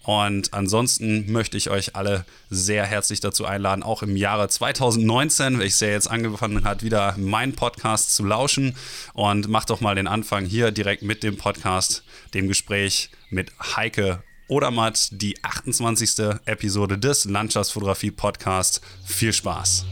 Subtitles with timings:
[0.04, 5.80] Und ansonsten möchte ich euch alle sehr herzlich dazu einladen, auch im Jahre 2019, welches
[5.82, 8.76] ja jetzt angefangen hat, wieder meinen Podcast zu lauschen.
[9.14, 14.24] Und macht doch mal den Anfang hier direkt mit dem Podcast, dem Gespräch mit Heike
[14.48, 16.40] Odermatt, die 28.
[16.46, 18.82] Episode des Landschaftsfotografie Podcasts.
[19.06, 19.86] Viel Spaß!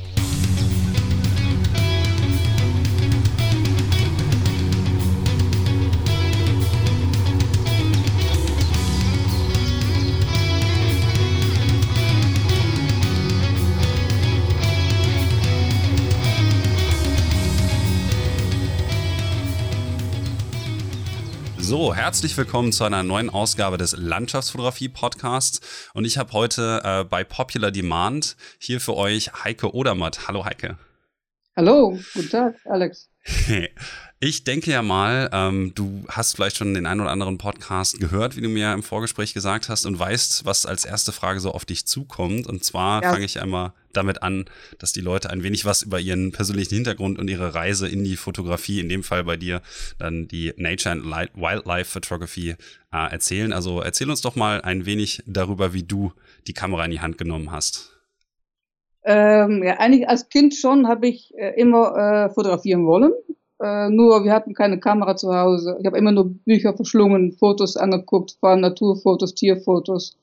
[21.69, 25.89] So, herzlich willkommen zu einer neuen Ausgabe des Landschaftsfotografie-Podcasts.
[25.93, 30.29] Und ich habe heute äh, bei Popular Demand hier für euch Heike Odermatt.
[30.29, 30.77] Hallo Heike.
[31.57, 33.09] Hallo, guten Tag, Alex.
[34.19, 38.35] Ich denke ja mal, ähm, du hast vielleicht schon den einen oder anderen Podcast gehört,
[38.35, 41.65] wie du mir im Vorgespräch gesagt hast, und weißt, was als erste Frage so auf
[41.65, 42.47] dich zukommt.
[42.47, 43.11] Und zwar ja.
[43.11, 44.45] fange ich einmal damit an,
[44.79, 48.17] dass die Leute ein wenig was über ihren persönlichen Hintergrund und ihre Reise in die
[48.17, 49.61] Fotografie, in dem Fall bei dir
[49.99, 51.05] dann die Nature and
[51.35, 52.55] Wildlife Photography
[52.91, 53.53] äh, erzählen.
[53.53, 56.11] Also erzähl uns doch mal ein wenig darüber, wie du
[56.47, 57.93] die Kamera in die Hand genommen hast.
[59.03, 63.13] Ähm, ja, eigentlich als Kind schon habe ich äh, immer äh, fotografieren wollen.
[63.59, 65.77] Äh, nur wir hatten keine Kamera zu Hause.
[65.79, 70.15] Ich habe immer nur Bücher verschlungen, Fotos angeguckt, vor allem Naturfotos, Tierfotos.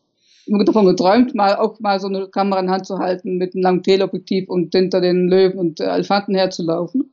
[0.46, 3.62] Immer davon geträumt, mal auch mal so eine Kamera in Hand zu halten mit einem
[3.62, 7.12] langen Teleobjektiv und hinter den Löwen und Elefanten herzulaufen.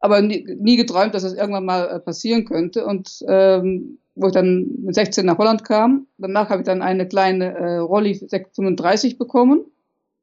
[0.00, 2.84] Aber nie, nie geträumt, dass das irgendwann mal äh, passieren könnte.
[2.84, 7.06] Und ähm, wo ich dann mit 16 nach Holland kam, danach habe ich dann eine
[7.06, 9.64] kleine äh, Rolli 35 bekommen.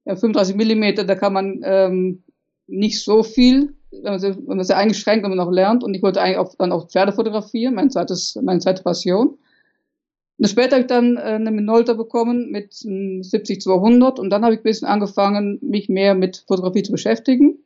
[0.06, 2.24] Ja, 35 Millimeter, da kann man ähm,
[2.68, 5.84] nicht so viel wenn man sehr eingeschränkt, wenn man noch lernt.
[5.84, 9.38] Und ich wollte eigentlich auch, dann auch Pferde fotografieren, mein zweites, meine zweite Passion.
[10.38, 14.60] Und später habe ich dann äh, eine Minolta bekommen mit 70-200 und dann habe ich
[14.60, 17.58] ein bisschen angefangen, mich mehr mit Fotografie zu beschäftigen.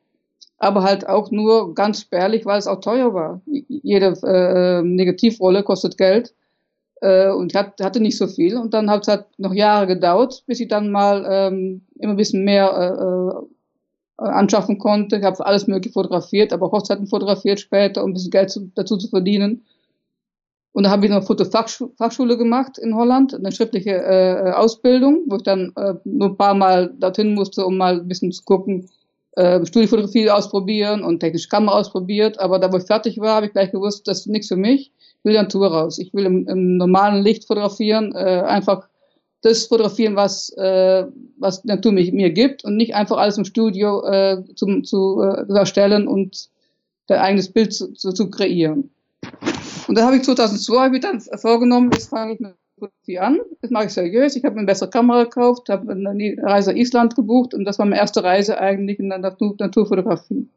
[0.57, 3.41] Aber halt auch nur ganz spärlich, weil es auch teuer war.
[3.45, 6.35] Jede äh, Negativrolle kostet Geld.
[7.01, 8.57] Äh, und ich hatte nicht so viel.
[8.57, 12.17] Und dann hat es halt noch Jahre gedauert, bis ich dann mal ähm, immer ein
[12.17, 13.45] bisschen mehr äh äh,
[14.21, 15.17] anschaffen konnte.
[15.17, 18.97] Ich habe alles mögliche fotografiert, aber Hochzeiten fotografiert später, um ein bisschen Geld zu, dazu
[18.97, 19.63] zu verdienen.
[20.73, 25.43] Und da habe ich noch Fotofachschule gemacht in Holland, eine schriftliche äh, Ausbildung, wo ich
[25.43, 28.89] dann äh, nur ein paar Mal dorthin musste, um mal ein bisschen zu gucken,
[29.33, 32.39] äh, Studiofotografie ausprobieren und technische Kamera ausprobiert.
[32.39, 34.91] Aber da, wo ich fertig war, habe ich gleich gewusst, das ist nichts für mich.
[35.19, 35.99] Ich will dann Tour raus.
[35.99, 38.87] Ich will im, im normalen Licht fotografieren, äh, einfach
[39.41, 41.05] das fotografieren, was, äh,
[41.37, 45.51] was Natur mir, mir gibt und nicht einfach alles im Studio äh, zum, zu äh,
[45.53, 46.49] erstellen und
[47.07, 48.91] dein eigenes Bild zu, zu, zu kreieren.
[49.87, 53.39] Und da habe ich 2002 hab ich dann vorgenommen, jetzt fange ich mit Fotografie an.
[53.61, 54.35] Das mache ich seriös.
[54.35, 57.99] Ich habe eine bessere Kamera gekauft, habe eine Reise Island gebucht und das war meine
[57.99, 60.47] erste Reise eigentlich in der Natur, Naturfotografie.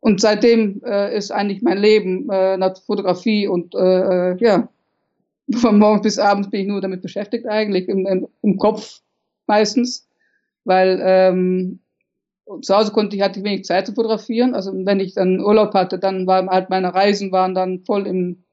[0.00, 4.68] Und seitdem äh, ist eigentlich mein Leben äh, Fotografie und äh, äh, ja,
[5.56, 9.00] von morgens bis abends bin ich nur damit beschäftigt eigentlich, im, im, im Kopf
[9.46, 10.08] meistens,
[10.64, 11.80] weil ähm,
[12.62, 14.54] zu Hause konnte ich, hatte ich wenig Zeit zu fotografieren.
[14.54, 18.44] Also wenn ich dann Urlaub hatte, dann waren halt meine Reisen waren dann voll im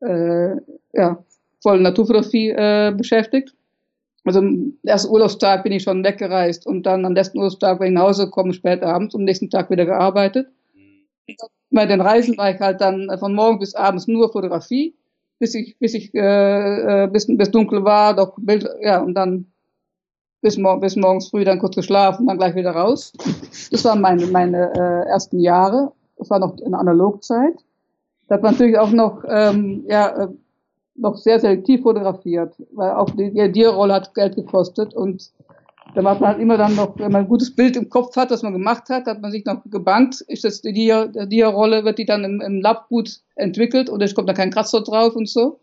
[0.00, 0.56] äh,
[0.94, 1.24] ja,
[1.60, 3.54] voll Naturfotografie äh, beschäftigt.
[4.24, 7.94] Also am ersten Urlaubstag bin ich schon weggereist und dann am letzten Urlaubstag, wenn ich
[7.94, 10.48] nach Hause komme, spät abends, am nächsten Tag wieder gearbeitet.
[10.74, 11.34] Mhm.
[11.70, 14.94] Bei den Reisen war ich halt dann von morgen bis abends nur Fotografie
[15.42, 19.46] bis ich, bis ich, äh, äh, bis, bis dunkel war, doch Bild, ja, und dann
[20.40, 23.12] bis, mor bis morgens früh dann kurz geschlafen, dann gleich wieder raus.
[23.72, 25.90] Das waren meine, meine äh, ersten Jahre.
[26.16, 27.56] Das war noch in Analogzeit.
[28.28, 30.28] Da hat man natürlich auch noch, ähm, ja, äh,
[30.94, 35.32] noch sehr selektiv fotografiert, weil auch die, die Dia-Rolle hat Geld gekostet und
[35.94, 38.30] da macht man halt immer dann noch, wenn man ein gutes Bild im Kopf hat,
[38.30, 41.98] was man gemacht hat, hat man sich noch gebankt, ist das die Dia, Dia-Rolle, wird
[41.98, 45.28] die dann im, im Lab gut entwickelt oder es kommt da kein Kratzer drauf und
[45.28, 45.60] so.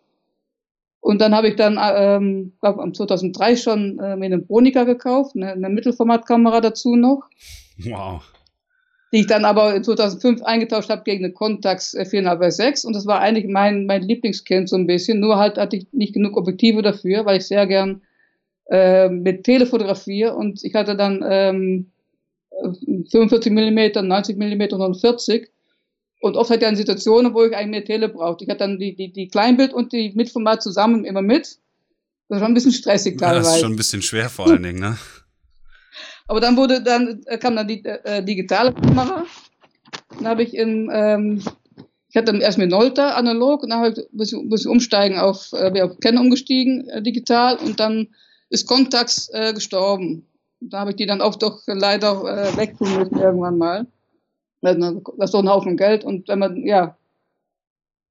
[1.02, 5.54] Und dann habe ich dann, ähm, glaube 2003 schon äh, mir eine Bronica gekauft, eine,
[5.54, 7.24] eine Mittelformatkamera dazu noch.
[7.78, 8.22] Wow.
[9.12, 13.08] Die ich dann aber 2005 eingetauscht habe gegen eine Contax 4,5 bei 6 und das
[13.08, 16.84] war eigentlich mein, mein Lieblingskind so ein bisschen, nur halt hatte ich nicht genug Objektive
[16.84, 18.02] dafür, weil ich sehr gern
[18.70, 21.92] äh, mit Telefotografie und ich hatte dann ähm,
[23.12, 25.50] 45 mm, 90 mm und 40
[26.22, 28.44] und oft hatte ich dann Situationen, wo ich eigentlich mehr Tele brauchte.
[28.44, 31.58] Ich hatte dann die, die, die Kleinbild und die Mitformat zusammen immer mit.
[32.28, 33.44] Das war ein bisschen stressig teilweise.
[33.44, 34.98] das ist schon ein bisschen schwer vor allen Dingen, ne?
[36.28, 39.26] Aber dann wurde dann äh, kam dann die äh, digitale Kamera.
[40.18, 41.42] Dann habe ich in ähm,
[42.10, 44.68] ich hatte dann erst mit Nolta analog und dann habe ich muss ich, muss ich
[44.68, 48.10] umsteigen auf äh, auf Canon umgestiegen äh, digital und dann
[48.50, 50.26] ist Contax äh, gestorben.
[50.60, 53.88] Da habe ich die dann auch doch leider äh, wegtun müssen irgendwann mal.
[54.62, 56.98] Das ist doch ein Haufen Geld und wenn man, ja,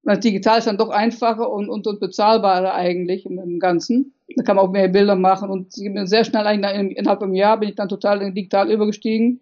[0.04, 4.14] das digital ist dann doch einfacher und, und, und bezahlbarer eigentlich im, Ganzen.
[4.34, 7.68] Da kann man auch mehr Bilder machen und sehr schnell eigentlich innerhalb einem Jahr bin
[7.68, 9.40] ich dann total digital übergestiegen.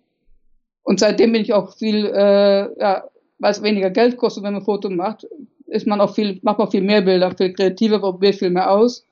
[0.83, 3.05] Und seitdem bin ich auch viel, äh, ja,
[3.39, 5.27] weil es weniger Geld kostet, wenn man ein Foto macht,
[5.67, 9.05] ist man auch viel, macht man viel mehr Bilder, viel kreativer, probiert viel mehr aus.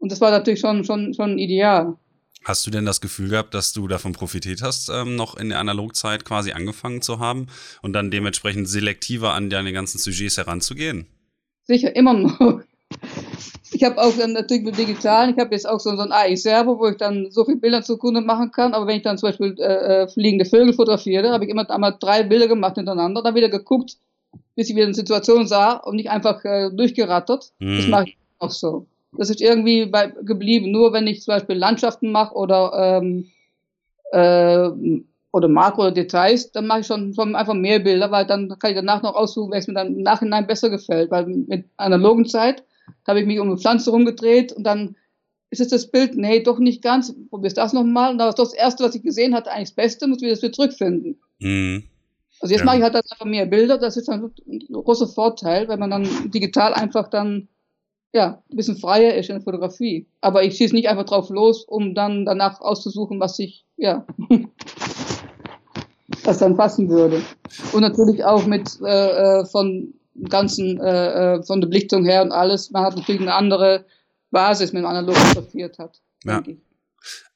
[0.00, 1.96] Und das war natürlich schon, schon, schon ideal.
[2.44, 5.58] Hast du denn das Gefühl gehabt, dass du davon profitiert hast, ähm, noch in der
[5.58, 7.48] Analogzeit quasi angefangen zu haben
[7.82, 11.06] und dann dementsprechend selektiver an deine ganzen Sujets heranzugehen?
[11.64, 12.62] Sicher, immer noch.
[13.72, 16.80] Ich habe auch dann natürlich mit Digitalen, ich habe jetzt auch so, so ein AI-Servo,
[16.80, 19.28] wo ich dann so viele Bilder zur Kunde machen kann, aber wenn ich dann zum
[19.28, 23.36] Beispiel äh, äh fliegende Vögel fotografiere, habe ich immer einmal drei Bilder gemacht hintereinander, dann
[23.36, 23.96] wieder geguckt,
[24.56, 27.52] bis ich wieder eine Situation sah und nicht einfach äh, durchgerattert.
[27.60, 27.76] Hm.
[27.76, 28.86] Das mache ich auch so.
[29.16, 30.70] Das ist irgendwie bei, geblieben.
[30.70, 33.30] Nur wenn ich zum Beispiel Landschaften mache oder, ähm,
[34.12, 35.00] äh,
[35.32, 38.70] oder Makro oder Details, dann mache ich schon, schon einfach mehr Bilder, weil dann kann
[38.70, 41.10] ich danach noch aussuchen, welches mir dann im Nachhinein besser gefällt.
[41.10, 42.64] Weil mit analogen Zeit
[43.06, 44.96] habe ich mich um eine Pflanze rumgedreht und dann
[45.50, 48.12] ist es das Bild, nee, doch nicht ganz, probierst das nochmal.
[48.12, 50.52] Und das, das erste, was ich gesehen hatte, eigentlich das Beste, muss ich das wieder
[50.52, 51.20] zurückfinden.
[51.40, 51.84] Mhm.
[52.40, 52.66] Also jetzt ja.
[52.66, 56.30] mache ich halt einfach mehr Bilder, das ist dann ein großer Vorteil, wenn man dann
[56.30, 57.48] digital einfach dann
[58.12, 60.06] ja, ein bisschen freier ist in der Fotografie.
[60.20, 64.04] Aber ich schieße nicht einfach drauf los, um dann danach auszusuchen, was ich, ja,
[66.24, 67.22] was dann passen würde.
[67.72, 69.94] Und natürlich auch mit äh, äh von
[70.28, 72.70] ganzen, äh, äh, von der Belichtung her und alles.
[72.70, 73.84] Man hat natürlich eine andere
[74.30, 76.00] Basis, wenn man analog fotografiert hat.
[76.24, 76.42] Ja.
[76.46, 76.56] Ich.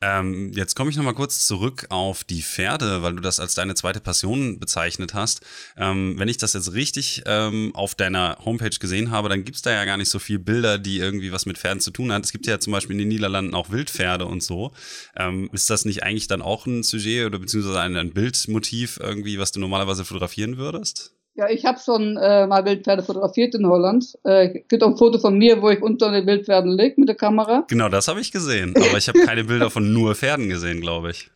[0.01, 3.75] Ähm, jetzt komme ich nochmal kurz zurück auf die Pferde, weil du das als deine
[3.75, 5.41] zweite Passion bezeichnet hast.
[5.77, 9.63] Ähm, wenn ich das jetzt richtig ähm, auf deiner Homepage gesehen habe, dann gibt es
[9.63, 12.23] da ja gar nicht so viele Bilder, die irgendwie was mit Pferden zu tun haben.
[12.23, 14.73] Es gibt ja zum Beispiel in den Niederlanden auch Wildpferde und so.
[15.17, 19.39] Ähm, ist das nicht eigentlich dann auch ein Sujet oder beziehungsweise ein, ein Bildmotiv irgendwie,
[19.39, 21.14] was du normalerweise fotografieren würdest?
[21.37, 24.17] Ja, ich habe schon äh, mal Wildpferde fotografiert in Holland.
[24.23, 27.17] Äh, gibt auch ein Foto von mir, wo ich unter den Wildpferden liege mit der
[27.17, 27.65] Kamera.
[27.69, 28.73] Genau, das habe ich gesehen.
[28.77, 31.31] Aber ich habe keine Bilder von nur Pferden gesehen, glaube ich.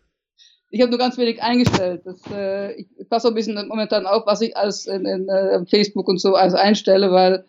[0.71, 2.03] Ich habe nur ganz wenig eingestellt.
[2.05, 6.07] Das, äh, ich passe ein bisschen momentan auf, was ich als in, in uh, Facebook
[6.07, 7.45] und so alles einstelle, weil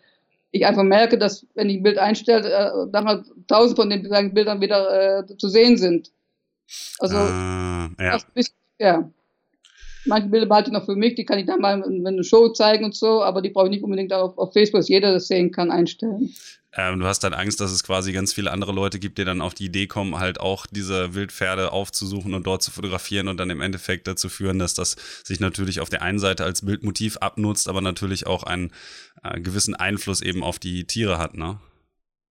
[0.50, 4.02] ich einfach merke, dass wenn ich ein Bild einstelle, äh, dann halt tausend von den
[4.34, 6.10] Bildern wieder äh, zu sehen sind.
[6.98, 8.18] Also, ah, ja.
[8.78, 9.10] Ja.
[10.06, 12.48] Manche Bilder behalte ich noch für mich, die kann ich dann mal in einer Show
[12.50, 15.28] zeigen und so, aber die brauche ich nicht unbedingt auf, auf Facebook, dass jeder das
[15.28, 16.34] sehen kann, einstellen.
[16.76, 19.40] Ähm, du hast dann Angst, dass es quasi ganz viele andere Leute gibt, die dann
[19.40, 23.50] auf die Idee kommen, halt auch diese Wildpferde aufzusuchen und dort zu fotografieren und dann
[23.50, 27.68] im Endeffekt dazu führen, dass das sich natürlich auf der einen Seite als Bildmotiv abnutzt,
[27.68, 28.70] aber natürlich auch einen
[29.24, 31.58] äh, gewissen Einfluss eben auf die Tiere hat, ne?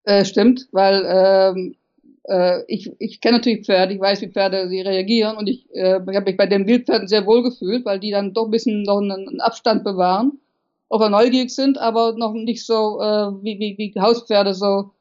[0.05, 1.75] Äh, stimmt, weil ähm,
[2.29, 5.99] äh, ich, ich kenne natürlich Pferde, ich weiß, wie Pferde sie reagieren und ich, äh,
[6.09, 8.83] ich habe mich bei den Wildpferden sehr wohl gefühlt, weil die dann doch ein bisschen
[8.83, 10.39] noch einen, Abstand bewahren,
[10.89, 14.91] auch neugierig sind, aber noch nicht so äh, wie, wie, wie Hauspferde so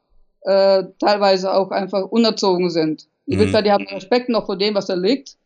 [0.42, 3.06] äh, teilweise auch einfach unerzogen sind.
[3.26, 3.40] Die mhm.
[3.40, 5.36] Wildpferde die haben Respekt noch vor dem, was da liegt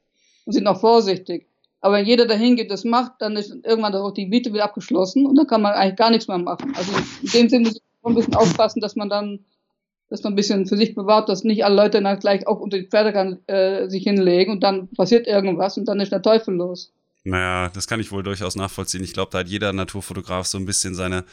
[0.47, 1.49] und sind noch vorsichtig.
[1.81, 5.27] Aber wenn jeder dahin geht, das macht, dann ist irgendwann auch die Miete wieder abgeschlossen
[5.27, 6.73] und dann kann man eigentlich gar nichts mehr machen.
[6.77, 9.45] Also in dem Sinne muss man ein bisschen aufpassen, dass man dann
[10.12, 12.78] dass man ein bisschen für sich bewahrt, dass nicht alle Leute dann gleich auch unter
[12.78, 16.54] die Pferde kann, äh, sich hinlegen und dann passiert irgendwas und dann ist der Teufel
[16.54, 16.92] los.
[17.25, 19.02] Naja, das kann ich wohl durchaus nachvollziehen.
[19.02, 21.25] Ich glaube, da hat jeder Naturfotograf so ein bisschen seine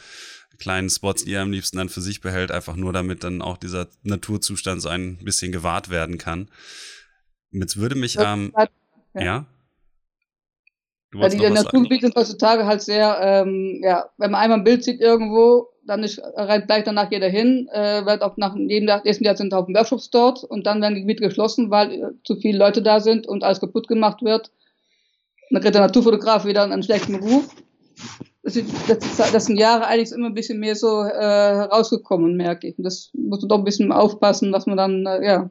[0.58, 3.58] kleinen Spots, die er am liebsten dann für sich behält, einfach nur damit dann auch
[3.58, 6.48] dieser Naturzustand so ein bisschen gewahrt werden kann.
[7.50, 8.54] Jetzt würde mich, ähm,
[9.12, 9.22] ja.
[9.22, 9.46] ja?
[11.10, 14.84] Du ja, die Naturgebiete sind heutzutage halt sehr, ähm, ja, wenn man einmal ein Bild
[14.84, 19.24] sieht irgendwo, dann ist, rennt gleich danach jeder hin, äh, wird auch nach jedem nächsten
[19.24, 22.58] Jahr sind auch Workshops dort und dann werden die Gebiete geschlossen, weil äh, zu viele
[22.58, 24.52] Leute da sind und alles kaputt gemacht wird.
[25.50, 27.48] Dann kriegt der Naturfotograf wieder einen schlechten Ruf.
[28.44, 28.56] Das,
[28.86, 32.78] das, das sind Jahre eigentlich immer ein bisschen mehr so äh, herausgekommen, merke ich.
[32.78, 35.50] Und das muss man doch ein bisschen aufpassen, dass man dann, äh, ja,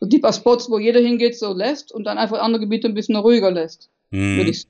[0.00, 2.94] so die paar Spots, wo jeder hingeht, so lässt und dann einfach andere Gebiete ein
[2.94, 3.88] bisschen ruhiger lässt.
[4.10, 4.36] Hm.
[4.36, 4.66] Würde ich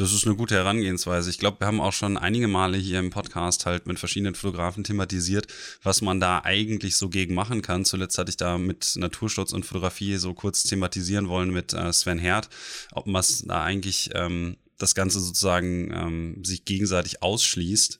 [0.00, 1.28] das ist eine gute Herangehensweise.
[1.28, 4.82] Ich glaube, wir haben auch schon einige Male hier im Podcast halt mit verschiedenen Fotografen
[4.82, 5.46] thematisiert,
[5.82, 7.84] was man da eigentlich so gegen machen kann.
[7.84, 12.18] Zuletzt hatte ich da mit Naturschutz und Fotografie so kurz thematisieren wollen mit äh, Sven
[12.18, 12.48] Herd,
[12.92, 17.98] ob man da eigentlich ähm, das Ganze sozusagen ähm, sich gegenseitig ausschließt.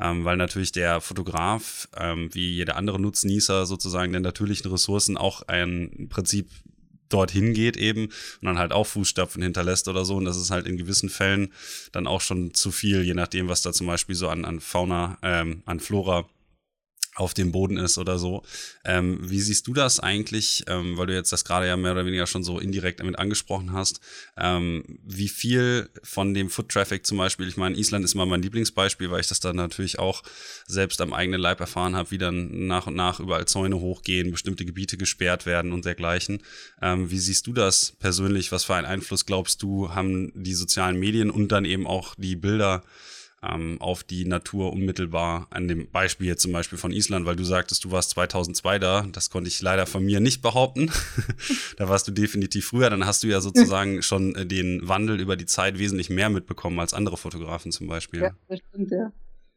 [0.00, 5.42] Ähm, weil natürlich der Fotograf, ähm, wie jeder andere Nutznießer sozusagen der natürlichen Ressourcen auch
[5.42, 6.48] ein Prinzip
[7.14, 10.16] dorthin geht eben und dann halt auch Fußstapfen hinterlässt oder so.
[10.16, 11.52] Und das ist halt in gewissen Fällen
[11.92, 15.18] dann auch schon zu viel, je nachdem, was da zum Beispiel so an, an Fauna,
[15.22, 16.26] ähm, an Flora
[17.14, 18.42] auf dem Boden ist oder so.
[18.84, 22.06] Ähm, wie siehst du das eigentlich, ähm, weil du jetzt das gerade ja mehr oder
[22.06, 24.00] weniger schon so indirekt damit angesprochen hast,
[24.36, 28.42] ähm, wie viel von dem Foot Traffic zum Beispiel, ich meine, Island ist immer mein
[28.42, 30.22] Lieblingsbeispiel, weil ich das dann natürlich auch
[30.66, 34.64] selbst am eigenen Leib erfahren habe, wie dann nach und nach überall Zäune hochgehen, bestimmte
[34.64, 36.42] Gebiete gesperrt werden und dergleichen.
[36.82, 38.50] Ähm, wie siehst du das persönlich?
[38.50, 42.36] Was für einen Einfluss glaubst du, haben die sozialen Medien und dann eben auch die
[42.36, 42.82] Bilder
[43.48, 47.44] ähm, auf die Natur unmittelbar an dem Beispiel jetzt zum Beispiel von Island, weil du
[47.44, 49.06] sagtest, du warst 2002 da.
[49.12, 50.90] Das konnte ich leider von mir nicht behaupten.
[51.76, 52.90] da warst du definitiv früher.
[52.90, 56.78] Dann hast du ja sozusagen schon äh, den Wandel über die Zeit wesentlich mehr mitbekommen
[56.80, 58.22] als andere Fotografen zum Beispiel.
[58.22, 59.12] Ja, das stimmt, ja.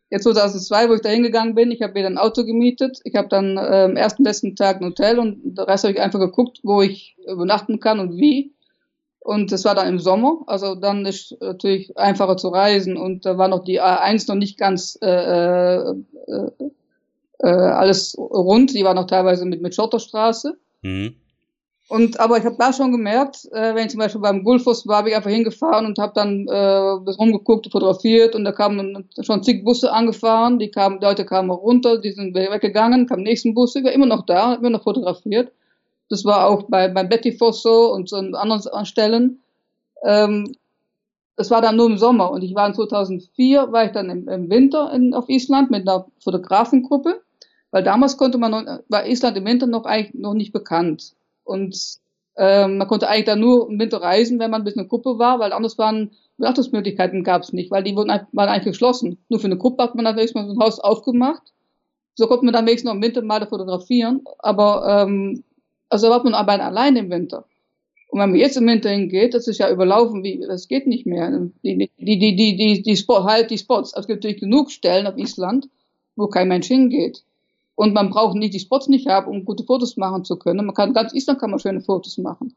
[0.09, 2.99] Jetzt 2002, wo ich da hingegangen bin, ich habe mir ein Auto gemietet.
[3.03, 5.99] Ich habe dann äh, am ersten, letzten Tag ein Hotel und den Rest habe ich
[5.99, 8.53] einfach geguckt, wo ich übernachten kann und wie.
[9.27, 13.37] Und das war dann im Sommer, also dann ist natürlich einfacher zu reisen und da
[13.37, 15.93] war noch die A1 noch nicht ganz äh, äh,
[17.39, 20.57] äh, alles rund, die war noch teilweise mit, mit Schotterstraße.
[20.81, 21.15] Mhm.
[21.89, 25.03] Und aber ich habe da schon gemerkt, äh, wenn ich zum Beispiel beim Gulfos war,
[25.03, 29.65] bin ich einfach hingefahren und habe dann äh, rumgeguckt, fotografiert und da kamen schon zig
[29.65, 33.85] Busse angefahren, die kamen, die Leute kamen runter, die sind weggegangen, kamen nächsten Busse, ich
[33.85, 35.51] war immer noch da, immer noch fotografiert.
[36.09, 39.41] Das war auch bei, bei Betty Voss so und so an anderen Stellen.
[40.03, 40.55] Ähm,
[41.35, 44.27] das war dann nur im Sommer und ich war in 2004, war ich dann im,
[44.27, 47.21] im Winter in, auf Island mit einer Fotografengruppe,
[47.71, 51.99] weil damals konnte man, war Island im Winter noch eigentlich noch nicht bekannt und
[52.37, 55.39] ähm, man konnte eigentlich dann nur im Winter reisen, wenn man mit einer Gruppe war,
[55.39, 59.17] weil anders waren Übernachtungsmöglichkeiten gab es nicht, weil die wurden, waren eigentlich geschlossen.
[59.27, 61.53] Nur für eine Gruppe hat man dann wenigstens mal so ein Haus aufgemacht.
[62.13, 65.43] So konnte man dann wenigstens noch im Winter mal fotografieren, aber ähm,
[65.89, 67.45] also da war man aber allein im Winter.
[68.09, 71.05] Und wenn man jetzt im Winter hingeht, das ist ja überlaufen, wie, das geht nicht
[71.05, 71.29] mehr.
[71.63, 73.93] Die, die, die, die, die, die, Spot, halt die Spots.
[73.93, 75.67] Also es gibt natürlich genug Stellen auf Island,
[76.15, 77.23] wo kein Mensch hingeht.
[77.75, 80.65] Und man braucht nicht die Spots nicht haben, um gute Fotos machen zu können.
[80.65, 82.55] Man kann, ganz Island kann man schöne Fotos machen.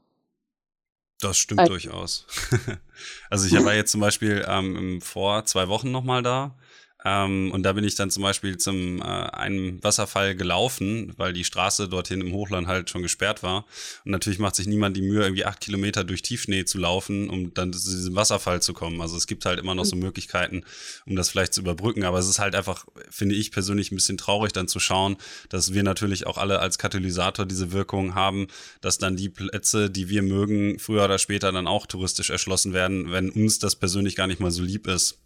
[1.20, 1.72] Das stimmt also.
[1.72, 2.26] durchaus.
[3.30, 6.56] also ich war jetzt zum Beispiel ähm, vor zwei Wochen nochmal da
[7.04, 11.44] Ähm, und da bin ich dann zum Beispiel zum äh, einem Wasserfall gelaufen, weil die
[11.44, 13.64] Straße dorthin im Hochland halt schon gesperrt war.
[14.04, 17.54] Und natürlich macht sich niemand die Mühe, irgendwie acht Kilometer durch Tiefschnee zu laufen, um
[17.54, 19.00] dann zu diesem Wasserfall zu kommen.
[19.00, 20.64] Also es gibt halt immer noch so Möglichkeiten,
[21.06, 22.04] um das vielleicht zu überbrücken.
[22.04, 25.16] Aber es ist halt einfach, finde ich persönlich, ein bisschen traurig dann zu schauen,
[25.48, 28.48] dass wir natürlich auch alle als Katalysator diese Wirkung haben,
[28.80, 33.10] dass dann die Plätze, die wir mögen, früher oder später dann auch touristisch erschlossen werden,
[33.10, 35.18] wenn uns das persönlich gar nicht mal so lieb ist.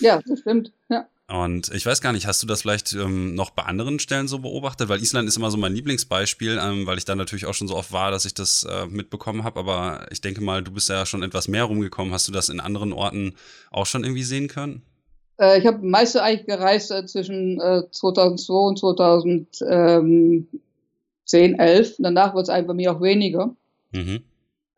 [0.00, 0.72] Ja, das stimmt.
[0.88, 1.06] Ja.
[1.26, 4.40] Und ich weiß gar nicht, hast du das vielleicht ähm, noch bei anderen Stellen so
[4.40, 4.90] beobachtet?
[4.90, 7.76] Weil Island ist immer so mein Lieblingsbeispiel, ähm, weil ich da natürlich auch schon so
[7.76, 9.58] oft war, dass ich das äh, mitbekommen habe.
[9.58, 12.12] Aber ich denke mal, du bist ja schon etwas mehr rumgekommen.
[12.12, 13.36] Hast du das in anderen Orten
[13.70, 14.82] auch schon irgendwie sehen können?
[15.38, 17.58] Äh, ich habe meiste eigentlich gereist äh, zwischen
[17.90, 20.46] 2002 äh, und 2010,
[21.58, 21.94] 11.
[22.00, 23.56] Danach wird es eigentlich bei mir auch weniger.
[23.92, 24.24] Mhm.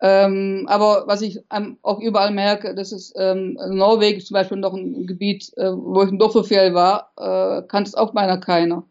[0.00, 4.74] Ähm, aber was ich ähm, auch überall merke, das ist ähm, Norwegen zum Beispiel noch
[4.74, 8.84] ein Gebiet, äh, wo ich in Dovrefjell war, äh, kannte es auch meiner keiner.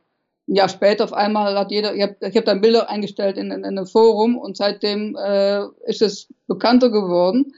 [0.48, 3.60] Ein Jahr später auf einmal hat jeder, ich habe hab dann Bilder eingestellt in, in,
[3.60, 7.54] in einem Forum und seitdem äh, ist es bekannter geworden.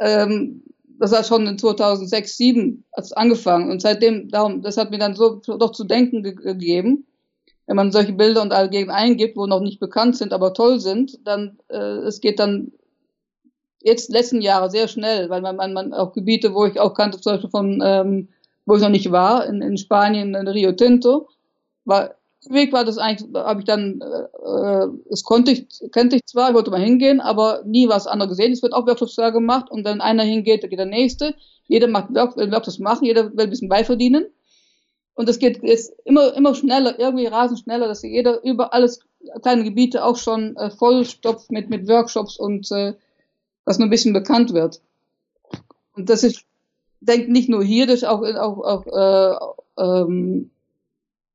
[0.00, 0.62] Ähm,
[0.98, 5.40] das hat schon in 2006, 2007 angefangen und seitdem, darum, das hat mir dann so
[5.40, 7.06] doch zu denken ge gegeben
[7.66, 11.18] wenn man solche Bilder und Algen eingibt, wo noch nicht bekannt sind, aber toll sind,
[11.24, 12.72] dann äh, es geht dann
[13.82, 17.20] jetzt letzten Jahre sehr schnell, weil man, man, man auch Gebiete, wo ich auch kannte,
[17.20, 18.28] zum Beispiel von, ähm,
[18.66, 21.28] wo ich noch nicht war, in, in Spanien, in Rio Tinto,
[21.84, 22.14] war
[22.50, 26.54] Weg war das eigentlich, habe ich dann, äh, das konnte ich, kannte ich zwar, ich
[26.54, 28.52] wollte mal hingehen, aber nie was anderes gesehen.
[28.52, 31.34] Es wird auch Workshops gemacht und wenn einer hingeht, dann geht der nächste.
[31.66, 34.26] Jeder macht will Workshops machen, jeder will ein bisschen beiverdienen.
[35.14, 39.00] Und es geht jetzt immer, immer schneller, irgendwie rasend schneller, dass jeder über alles
[39.42, 42.94] kleine Gebiete auch schon äh, vollstopft mit, mit Workshops und äh,
[43.64, 44.80] was nur ein bisschen bekannt wird.
[45.94, 46.44] Und das ist,
[47.00, 50.50] denke nicht nur hier, das ist auch, auch, auch äh, ähm,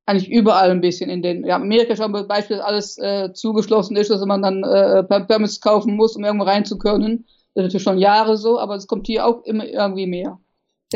[0.06, 4.24] eigentlich überall ein bisschen in den, ja, Amerika schon beispielsweise alles äh, zugeschlossen ist, dass
[4.24, 7.24] man dann äh, Permits kaufen muss, um irgendwo rein zu können.
[7.54, 10.38] Das ist natürlich schon Jahre so, aber es kommt hier auch immer irgendwie mehr.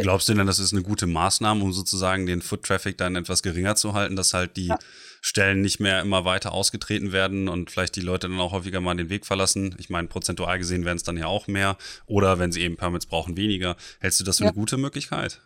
[0.02, 3.76] Glaubst du denn, das ist eine gute Maßnahme, um sozusagen den Foot-Traffic dann etwas geringer
[3.76, 4.78] zu halten, dass halt die ja.
[5.20, 8.96] Stellen nicht mehr immer weiter ausgetreten werden und vielleicht die Leute dann auch häufiger mal
[8.96, 9.76] den Weg verlassen?
[9.78, 11.76] Ich meine, prozentual gesehen werden es dann ja auch mehr
[12.07, 13.76] oder wenn sie eben Permits brauchen, weniger.
[14.00, 14.50] Hältst du das für ja.
[14.50, 15.40] eine gute Möglichkeit?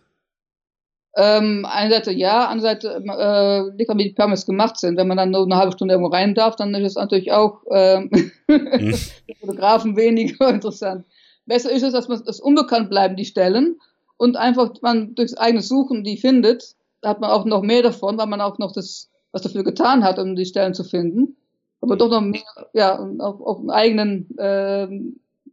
[1.16, 4.96] Ähm, eine Seite ja, andere Seite äh, liegt an, wie die Permits gemacht sind.
[4.96, 7.62] Wenn man dann nur eine halbe Stunde irgendwo rein darf, dann ist es natürlich auch
[7.70, 8.10] ähm,
[8.48, 8.94] hm.
[9.40, 11.04] Fotografen weniger interessant.
[11.44, 13.80] Besser ist es, dass man das unbekannt bleiben, die Stellen
[14.18, 18.18] und einfach man durchs eigene Suchen die findet, da hat man auch noch mehr davon,
[18.18, 21.36] weil man auch noch das, was dafür getan hat, um die Stellen zu finden.
[21.80, 24.88] Aber doch noch mehr, ja, auf, auf einen eigenen, äh,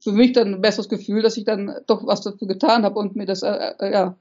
[0.02, 3.16] für mich dann ein besseres Gefühl, dass ich dann doch was dafür getan habe und
[3.16, 4.18] mir das, äh, äh, ja.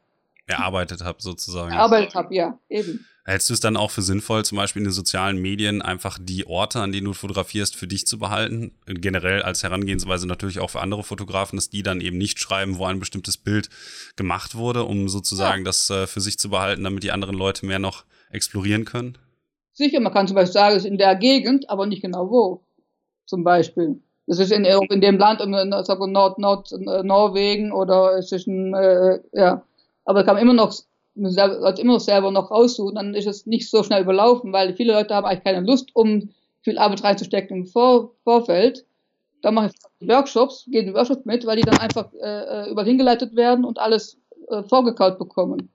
[0.47, 1.73] Erarbeitet habe, sozusagen.
[1.73, 3.07] Erarbeitet habe, ja, eben.
[3.27, 6.47] Hältst du es dann auch für sinnvoll, zum Beispiel in den sozialen Medien einfach die
[6.47, 8.73] Orte, an denen du fotografierst, für dich zu behalten?
[8.87, 12.85] Generell als Herangehensweise natürlich auch für andere Fotografen, dass die dann eben nicht schreiben, wo
[12.85, 13.71] ein bestimmtes Bild
[14.17, 15.65] gemacht wurde, um sozusagen ja.
[15.65, 19.17] das äh, für sich zu behalten, damit die anderen Leute mehr noch explorieren können?
[19.73, 22.67] Sicher, man kann zum Beispiel sagen, es ist in der Gegend, aber nicht genau wo.
[23.25, 24.03] Zum Beispiel.
[24.27, 28.47] Das ist in, in dem Land, in, in Nord, Nord, äh, Norwegen oder es ist
[28.47, 29.65] ein, äh, ja.
[30.05, 30.75] Aber kann man immer noch
[31.15, 34.93] Leute immer noch selber noch raussuchen, dann ist es nicht so schnell überlaufen, weil viele
[34.93, 36.31] Leute haben eigentlich keine Lust, um
[36.63, 38.85] viel Arbeit reinzustecken im Vor Vorfeld.
[39.43, 42.87] Da mache ich Workshops, gehe in Workshops mit, weil die dann einfach äh, äh, überall
[42.87, 45.71] hingeleitet werden und alles äh, vorgekaut bekommen.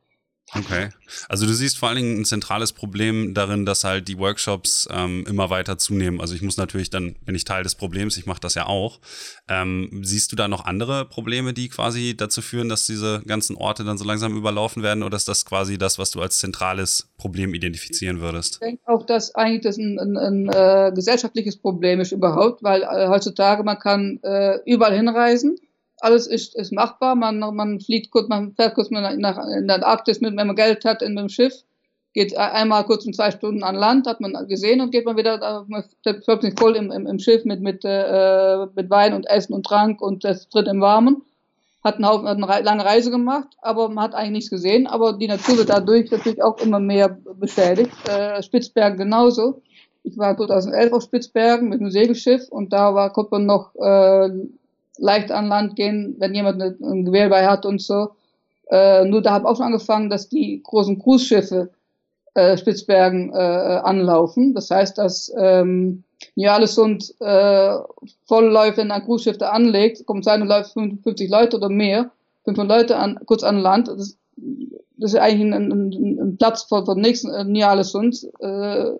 [0.55, 0.89] Okay.
[1.27, 5.25] Also du siehst vor allen Dingen ein zentrales Problem darin, dass halt die Workshops ähm,
[5.27, 6.21] immer weiter zunehmen.
[6.21, 8.99] Also ich muss natürlich dann, bin ich Teil des Problems, ich mache das ja auch.
[9.47, 13.83] Ähm, siehst du da noch andere Probleme, die quasi dazu führen, dass diese ganzen Orte
[13.83, 15.03] dann so langsam überlaufen werden?
[15.03, 18.55] Oder ist das quasi das, was du als zentrales Problem identifizieren würdest?
[18.55, 22.83] Ich denke auch, dass eigentlich das ein, ein, ein äh, gesellschaftliches Problem ist überhaupt, weil
[22.83, 25.57] äh, heutzutage man kann äh, überall hinreisen
[26.01, 27.15] alles ist, ist machbar.
[27.15, 30.55] Man, man fliegt kurz, man fährt kurz nach, nach in der Arktis, mit, wenn man
[30.55, 31.63] Geld hat, in einem Schiff,
[32.13, 35.65] geht einmal kurz in zwei Stunden an Land, hat man gesehen und geht man wieder,
[35.67, 35.83] man
[36.41, 40.01] sich voll im, im, im Schiff mit, mit, äh, mit Wein und Essen und Trank
[40.01, 41.21] und das tritt im Warmen.
[41.81, 44.85] Hat, einen Haufen, hat eine lange Reise gemacht, aber man hat eigentlich nichts gesehen.
[44.85, 47.91] Aber die Natur wird dadurch natürlich auch immer mehr beschädigt.
[48.09, 49.61] Äh, Spitzbergen genauso.
[50.03, 54.29] Ich war 2011 auf Spitzbergen mit einem Segelschiff und da war, konnte man noch äh,
[54.99, 58.09] leicht an Land gehen, wenn jemand ein Gewehr bei hat und so.
[58.69, 61.71] Äh, nur da habe auch schon angefangen, dass die großen Cruise-Schiffe
[62.35, 64.53] äh, Spitzbergen äh, anlaufen.
[64.53, 66.03] Das heißt, dass ähm,
[66.35, 67.75] ja alles und äh,
[68.25, 72.11] voll läuft, wenn ein Cruise-Schiff da anlegt, kommt sein und läuft 55 Leute oder mehr,
[72.45, 73.87] 500 Leute an, kurz an Land.
[73.87, 74.17] Das
[74.99, 78.25] das ist eigentlich ein, ein, ein Platz von, von nichts, äh, sonst.
[78.39, 78.91] Äh,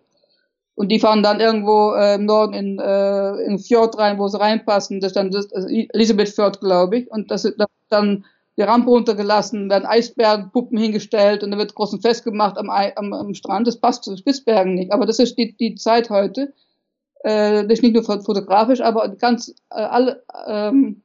[0.79, 4.39] und die fahren dann irgendwo äh, im Norden in, äh, in Fjord rein, wo sie
[4.39, 5.01] reinpassen.
[5.01, 7.11] Das ist dann das, Elisabeth Fjord, glaube ich.
[7.11, 7.57] Und das ist
[7.89, 8.23] dann
[8.55, 13.33] die Rampe runtergelassen, werden Eisbergpuppen hingestellt und da wird großen Fest gemacht am, am, am
[13.33, 13.67] Strand.
[13.67, 14.93] Das passt zu Spitzbergen nicht.
[14.93, 16.53] Aber das ist die, die Zeit heute.
[17.25, 21.01] Äh, das nicht nur fotografisch, aber ganz äh, alle, ähm,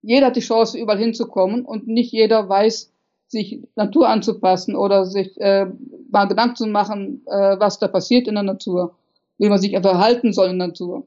[0.00, 2.90] jeder hat die Chance, überall hinzukommen und nicht jeder weiß,
[3.30, 5.66] sich Natur anzupassen oder sich äh,
[6.10, 8.96] mal Gedanken zu machen, äh, was da passiert in der Natur,
[9.38, 11.06] wie man sich verhalten soll in der Natur.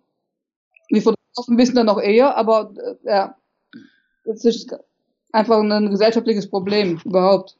[0.90, 3.38] Die Fotografen wissen dann noch eher, aber äh, ja,
[4.26, 4.74] das ist
[5.34, 7.58] einfach ein gesellschaftliches Problem überhaupt.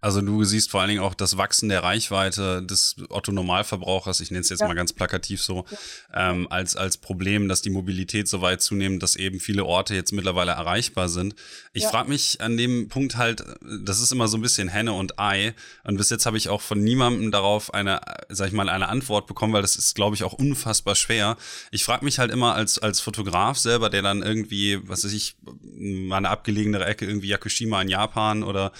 [0.00, 4.42] Also du siehst vor allen Dingen auch das Wachsen der Reichweite des Otto-Normalverbrauchers, ich nenne
[4.42, 4.68] es jetzt ja.
[4.68, 5.64] mal ganz plakativ so,
[6.14, 10.12] ähm, als, als Problem, dass die Mobilität so weit zunimmt, dass eben viele Orte jetzt
[10.12, 11.34] mittlerweile erreichbar sind.
[11.72, 11.90] Ich ja.
[11.90, 13.42] frage mich an dem Punkt halt,
[13.84, 15.54] das ist immer so ein bisschen Henne und Ei
[15.84, 19.26] und bis jetzt habe ich auch von niemandem darauf eine, sag ich mal, eine Antwort
[19.26, 21.36] bekommen, weil das ist, glaube ich, auch unfassbar schwer.
[21.70, 25.36] Ich frage mich halt immer als, als Fotograf selber, der dann irgendwie, was weiß ich,
[25.42, 28.72] mal eine abgelegenere Ecke, irgendwie Yakushima in Japan oder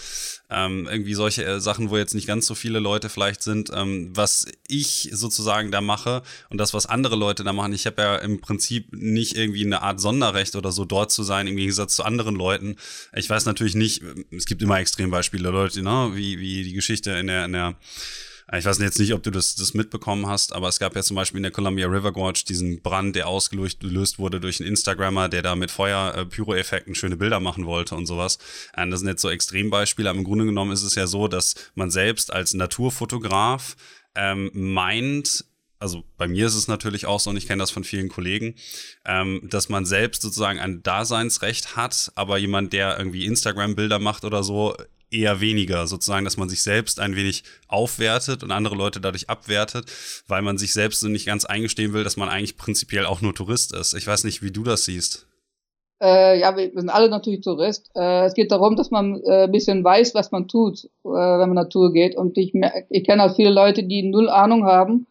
[0.51, 4.11] ähm, irgendwie solche äh, Sachen, wo jetzt nicht ganz so viele Leute vielleicht sind, ähm,
[4.15, 7.73] was ich sozusagen da mache und das, was andere Leute da machen.
[7.73, 11.47] Ich habe ja im Prinzip nicht irgendwie eine Art Sonderrecht oder so dort zu sein,
[11.47, 12.77] im Gegensatz zu anderen Leuten.
[13.15, 17.27] Ich weiß natürlich nicht, es gibt immer Extrembeispiele, Leute, ne, wie, wie die Geschichte in
[17.27, 17.77] der, in der
[18.53, 21.17] ich weiß jetzt nicht, ob du das, das mitbekommen hast, aber es gab ja zum
[21.17, 25.43] Beispiel in der Columbia River Gorge diesen Brand, der ausgelöst wurde durch einen Instagrammer, der
[25.43, 28.39] da mit Feuer, äh, schöne Bilder machen wollte und sowas.
[28.77, 31.57] Und das sind jetzt so Extrembeispiele, aber im Grunde genommen ist es ja so, dass
[31.75, 33.77] man selbst als Naturfotograf
[34.15, 35.45] ähm, meint,
[35.81, 38.55] also bei mir ist es natürlich auch so, und ich kenne das von vielen Kollegen,
[39.05, 44.45] ähm, dass man selbst sozusagen ein Daseinsrecht hat, aber jemand, der irgendwie Instagram-Bilder macht oder
[44.45, 44.77] so,
[45.11, 49.87] eher weniger, sozusagen, dass man sich selbst ein wenig aufwertet und andere Leute dadurch abwertet,
[50.27, 53.35] weil man sich selbst so nicht ganz eingestehen will, dass man eigentlich prinzipiell auch nur
[53.35, 53.95] Tourist ist.
[53.95, 55.27] Ich weiß nicht, wie du das siehst.
[56.03, 57.91] Äh, ja, wir sind alle natürlich Tourist.
[57.95, 61.49] Äh, es geht darum, dass man äh, ein bisschen weiß, was man tut, äh, wenn
[61.49, 62.17] man Natur geht.
[62.17, 62.53] Und ich,
[62.91, 65.07] ich kenne auch viele Leute, die null Ahnung haben.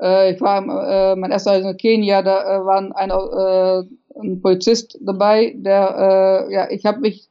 [0.00, 6.46] Äh, ich war äh, mein erster in Kenia, da war ein, ein Polizist dabei, der,
[6.50, 7.29] ja, ich habe mich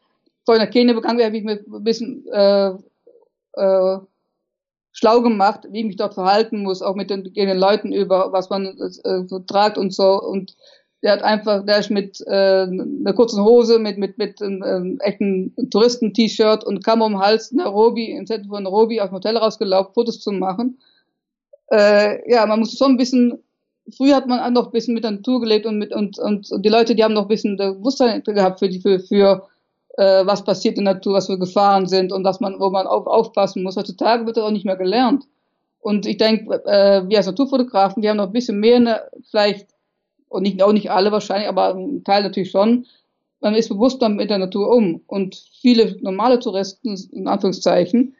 [0.49, 2.69] vor einer Kenia begangen, habe ich mir ein bisschen äh,
[3.53, 3.99] äh,
[4.91, 8.49] schlau gemacht, wie ich mich dort verhalten muss, auch mit den, den Leuten über, was
[8.49, 10.19] man äh, so tragt und so.
[10.19, 10.55] Und
[11.03, 14.97] der hat einfach, der ist mit äh, einer kurzen Hose, mit mit mit einem ähm,
[15.01, 19.37] echten Touristen-T-Shirt und kam um den Hals Nairobi, im Zentrum von Nairobi aus dem Hotel
[19.37, 20.79] rausgelaufen, Fotos zu machen.
[21.71, 23.37] Äh, ja, man muss schon ein bisschen
[23.95, 26.51] früher hat man auch noch ein bisschen mit der Natur gelebt und mit und, und,
[26.51, 29.47] und die Leute, die haben noch ein bisschen Bewusstsein gehabt für die für, für
[29.99, 32.87] äh, was passiert in der Natur, was für Gefahren sind und was man, wo man
[32.87, 33.75] auf, aufpassen muss.
[33.75, 35.25] Heutzutage wird das auch nicht mehr gelernt.
[35.81, 39.67] Und ich denke, äh, wir als Naturfotografen, wir haben noch ein bisschen mehr, eine, vielleicht,
[40.29, 42.85] und nicht, auch nicht alle wahrscheinlich, aber ein Teil natürlich schon,
[43.41, 45.01] man ist bewusst dann mit der Natur um.
[45.07, 48.15] Und viele normale Touristen, in Anführungszeichen,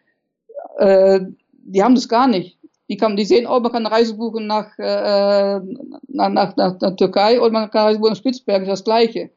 [0.80, 2.58] äh, die haben das gar nicht.
[2.90, 5.60] Die, kann, die sehen, oh, man kann eine Reise buchen nach, äh,
[6.08, 8.88] nach, nach, nach, nach Türkei oder man kann eine Reise buchen nach Spitzbergen, das ist
[8.88, 9.30] das Gleiche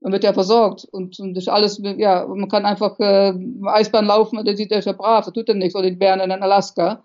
[0.00, 0.84] man wird ja versorgt.
[0.90, 4.84] Und, und das alles, ja, man kann einfach äh, Eisbahn laufen, der sieht der ist
[4.84, 7.02] ja brav, da tut er nichts, oder die Bären in Alaska.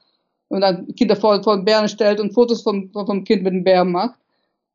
[0.49, 3.63] Und dann Kinder vor, vor den Bären stellt und Fotos vom, vom Kind mit den
[3.63, 4.19] Bären macht.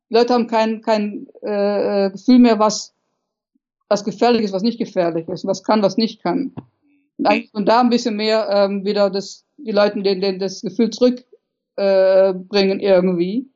[0.09, 2.95] Die Leute haben kein, kein äh, Gefühl mehr, was,
[3.89, 6.53] was gefährlich ist, was nicht gefährlich ist, was kann, was nicht kann.
[7.17, 10.61] Und eigentlich von da ein bisschen mehr ähm, wieder das, die Leute den, den das
[10.61, 13.49] Gefühl zurückbringen äh, irgendwie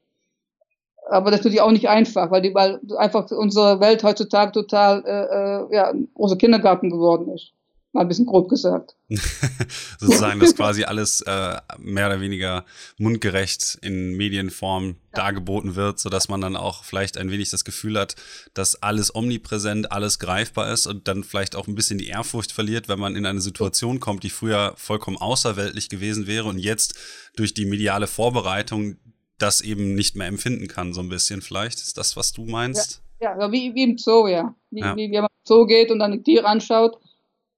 [1.11, 5.03] aber das ist natürlich auch nicht einfach, weil, die, weil einfach unsere Welt heutzutage total
[5.05, 7.53] äh, äh, ja, ein großer Kindergarten geworden ist.
[7.93, 8.95] Mal ein bisschen grob gesagt.
[9.99, 12.63] Sozusagen, dass quasi alles äh, mehr oder weniger
[12.97, 18.15] mundgerecht in Medienform dargeboten wird, sodass man dann auch vielleicht ein wenig das Gefühl hat,
[18.53, 22.87] dass alles omnipräsent, alles greifbar ist und dann vielleicht auch ein bisschen die Ehrfurcht verliert,
[22.87, 26.95] wenn man in eine Situation kommt, die früher vollkommen außerweltlich gewesen wäre und jetzt
[27.35, 28.95] durch die mediale Vorbereitung
[29.41, 31.79] das eben nicht mehr empfinden kann, so ein bisschen vielleicht.
[31.79, 33.01] Ist das, was du meinst?
[33.19, 34.55] Ja, ja wie, wie im Zoo, ja.
[34.69, 34.95] Wie, ja.
[34.95, 36.97] wie, wie man im Zoo geht und dann die Tiere anschaut.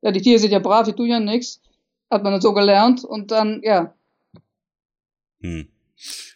[0.02, 1.62] Ja, die Tiere sind ja brav, die tun ja nichts.
[2.10, 3.94] Hat man dann so gelernt und dann, ja.
[5.42, 5.68] Hm.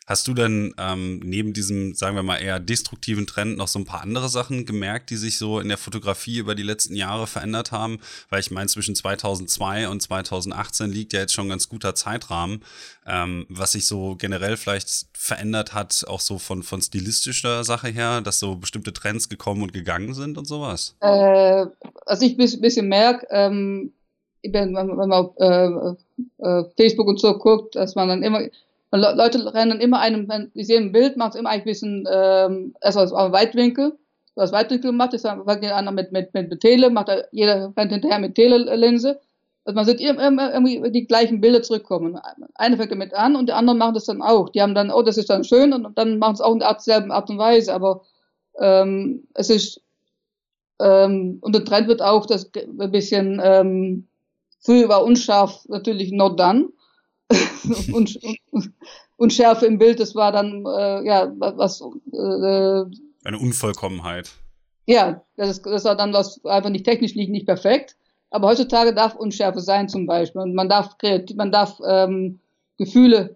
[0.08, 3.84] Hast du denn ähm, neben diesem, sagen wir mal, eher destruktiven Trend noch so ein
[3.84, 7.74] paar andere Sachen gemerkt, die sich so in der Fotografie über die letzten Jahre verändert
[7.74, 8.00] haben?
[8.30, 12.64] Weil ich meine, zwischen 2002 und 2018 liegt ja jetzt schon ein ganz guter Zeitrahmen,
[13.06, 18.22] ähm, was sich so generell vielleicht verändert hat, auch so von, von stilistischer Sache her,
[18.22, 20.96] dass so bestimmte Trends gekommen und gegangen sind und sowas?
[21.02, 21.66] Äh,
[22.06, 23.92] also ich ein bisschen merke, ähm,
[24.42, 25.68] wenn man auf äh,
[26.38, 28.42] äh, Facebook und so guckt, dass man dann immer,
[28.92, 32.74] Leute rennen immer einem, wenn sie sehen ein Bild, macht es immer ein bisschen, ähm,
[32.82, 33.98] erst aus Weitwinkel,
[34.36, 37.74] was Weitwinkel macht, ist dann fängt einer mit, mit, mit, mit Tele, macht er, jeder
[37.76, 39.20] rennt hinterher mit Telelinse.
[39.66, 42.18] Also man sieht immer, irgendwie die gleichen Bilder zurückkommen.
[42.56, 44.50] Einer fängt damit an und die anderen machen das dann auch.
[44.50, 46.74] Die haben dann, oh, das ist dann schön und dann machen es auch in der
[46.80, 48.04] selben Art und Weise, aber
[48.60, 49.82] ähm, es ist
[50.80, 54.08] ähm, und der Trend wird auch das ein bisschen ähm,
[54.60, 56.70] früher war unscharf natürlich not done
[57.94, 58.20] und,
[58.52, 58.72] und,
[59.18, 62.86] und Schärfe im Bild, das war dann äh, ja was äh,
[63.24, 64.32] eine Unvollkommenheit.
[64.86, 67.98] Ja, das, das war dann was einfach nicht technisch nicht, nicht perfekt.
[68.30, 70.42] Aber heutzutage darf Unschärfe sein zum Beispiel.
[70.42, 72.40] Und man darf kreativ, man darf ähm,
[72.78, 73.36] Gefühle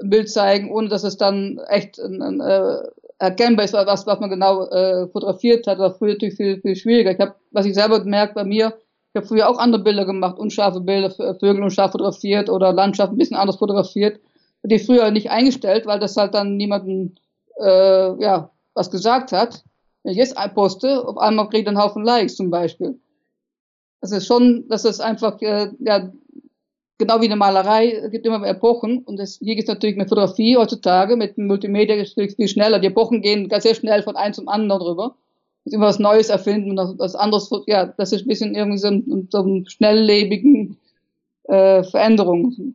[0.00, 2.78] im Bild zeigen, ohne dass es dann echt ein, ein, äh,
[3.18, 5.78] erkennbar ist, was, was man genau äh, fotografiert hat.
[5.78, 7.12] Das war früher natürlich viel, viel schwieriger.
[7.12, 8.78] Ich habe, was ich selber gemerkt bei mir,
[9.12, 13.18] ich habe früher auch andere Bilder gemacht, unscharfe Bilder, Vögel unscharf fotografiert oder Landschaft ein
[13.18, 14.20] bisschen anders fotografiert.
[14.64, 17.14] Die früher nicht eingestellt, weil das halt dann niemanden
[17.58, 19.64] äh, ja, was gesagt hat.
[20.02, 23.00] Wenn ich jetzt poste, auf einmal kriege ich einen Haufen Likes zum Beispiel.
[24.00, 26.12] Das ist schon, das ist einfach, äh, ja,
[26.98, 29.96] genau wie eine Malerei, es gibt immer mehr Epochen und das, hier geht es natürlich
[29.96, 32.78] mit Fotografie heutzutage, mit Multimedia viel schneller.
[32.78, 35.16] Die Epochen gehen sehr schnell von einem zum anderen rüber.
[35.72, 39.28] Immer was Neues erfinden und was anderes, ja, das ist ein bisschen irgendwie so, ein,
[39.30, 40.78] so ein schnelllebigen
[41.44, 42.74] äh, Veränderung.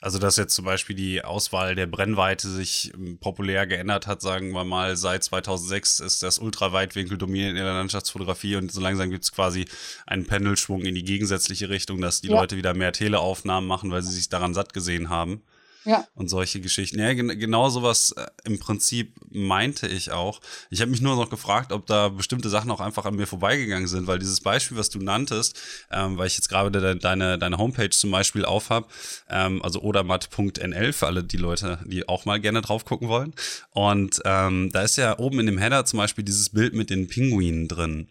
[0.00, 4.52] Also, dass jetzt zum Beispiel die Auswahl der Brennweite sich ähm, populär geändert hat, sagen
[4.52, 9.24] wir mal, seit 2006 ist das Ultraweitwinkel dominierend in der Landschaftsfotografie und so langsam gibt
[9.24, 9.64] es quasi
[10.06, 12.38] einen Pendelschwung in die gegensätzliche Richtung, dass die ja.
[12.38, 15.42] Leute wieder mehr Teleaufnahmen machen, weil sie sich daran satt gesehen haben.
[15.84, 16.06] Ja.
[16.14, 16.98] Und solche Geschichten.
[16.98, 20.40] Ja, gen genau sowas äh, im Prinzip meinte ich auch.
[20.70, 23.88] Ich habe mich nur noch gefragt, ob da bestimmte Sachen auch einfach an mir vorbeigegangen
[23.88, 27.58] sind, weil dieses Beispiel, was du nanntest, ähm, weil ich jetzt gerade de deine, deine
[27.58, 28.90] Homepage zum Beispiel aufhab,
[29.28, 33.34] ähm, also odermatt.nl für alle die Leute, die auch mal gerne drauf gucken wollen.
[33.70, 37.08] Und ähm, da ist ja oben in dem Header zum Beispiel dieses Bild mit den
[37.08, 38.08] Pinguinen drin.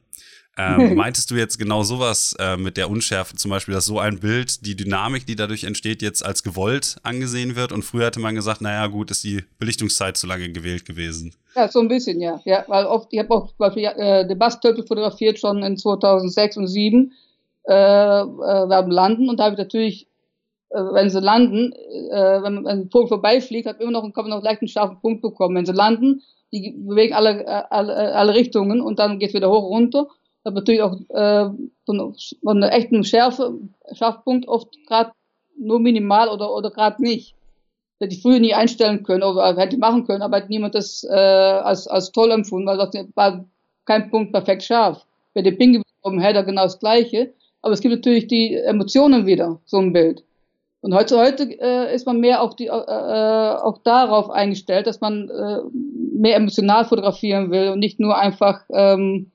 [0.58, 4.20] Ähm, meintest du jetzt genau sowas äh, mit der Unschärfe, zum Beispiel, dass so ein
[4.20, 7.72] Bild, die Dynamik, die dadurch entsteht, jetzt als gewollt angesehen wird?
[7.72, 11.34] Und früher hatte man gesagt, naja, gut, ist die Belichtungszeit zu lange gewählt gewesen.
[11.56, 12.40] Ja, so ein bisschen, ja.
[12.46, 16.58] Ja, weil oft, ich habe auch zum Beispiel äh, den Bastöpfel fotografiert schon in 2006
[16.58, 17.14] und 2007
[17.66, 20.08] äh, äh, landen und da habe ich natürlich
[20.70, 21.72] äh, wenn sie landen,
[22.12, 25.22] äh, wenn, ein Vogel vorbeifliegt, hat immer noch, kann man noch leicht einen scharfen Punkt
[25.22, 25.56] bekommen.
[25.56, 29.50] Wenn sie landen, die bewegen alle, äh, alle, alle Richtungen und dann geht es wieder
[29.50, 30.08] hoch runter
[30.46, 31.50] hat natürlich auch äh,
[31.86, 33.58] von, von einer echten Schärfe,
[33.94, 35.12] Schärfpunkt oft gerade
[35.58, 37.36] nur minimal oder, oder gerade nicht.
[38.00, 41.06] Hätte ich früher nie einstellen können oder hätte ich machen können, aber hat niemand das
[41.10, 43.46] äh, als, als toll empfunden, weil das war
[43.86, 45.06] kein Punkt perfekt scharf.
[45.34, 49.60] Bei dem Pinguin oben Header genau das Gleiche, aber es gibt natürlich die Emotionen wieder,
[49.66, 50.24] so ein Bild.
[50.82, 55.30] Und heute, heute äh, ist man mehr auf die, äh, auch darauf eingestellt, dass man
[55.30, 59.33] äh, mehr emotional fotografieren will und nicht nur einfach ähm, äh,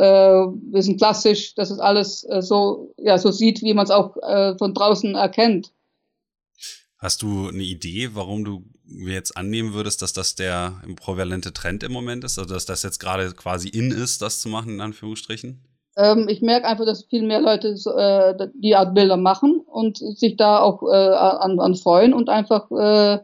[0.00, 4.16] wir sind klassisch, dass es alles äh, so, ja, so sieht, wie man es auch
[4.18, 5.72] äh, von draußen erkennt.
[6.98, 11.92] Hast du eine Idee, warum du jetzt annehmen würdest, dass das der prävalente Trend im
[11.92, 12.38] Moment ist?
[12.38, 15.60] Also, dass das jetzt gerade quasi in ist, das zu machen, in Anführungsstrichen?
[15.96, 19.98] Ähm, ich merke einfach, dass viel mehr Leute so, äh, die Art Bilder machen und
[19.98, 23.18] sich da auch äh, an, an freuen und einfach äh,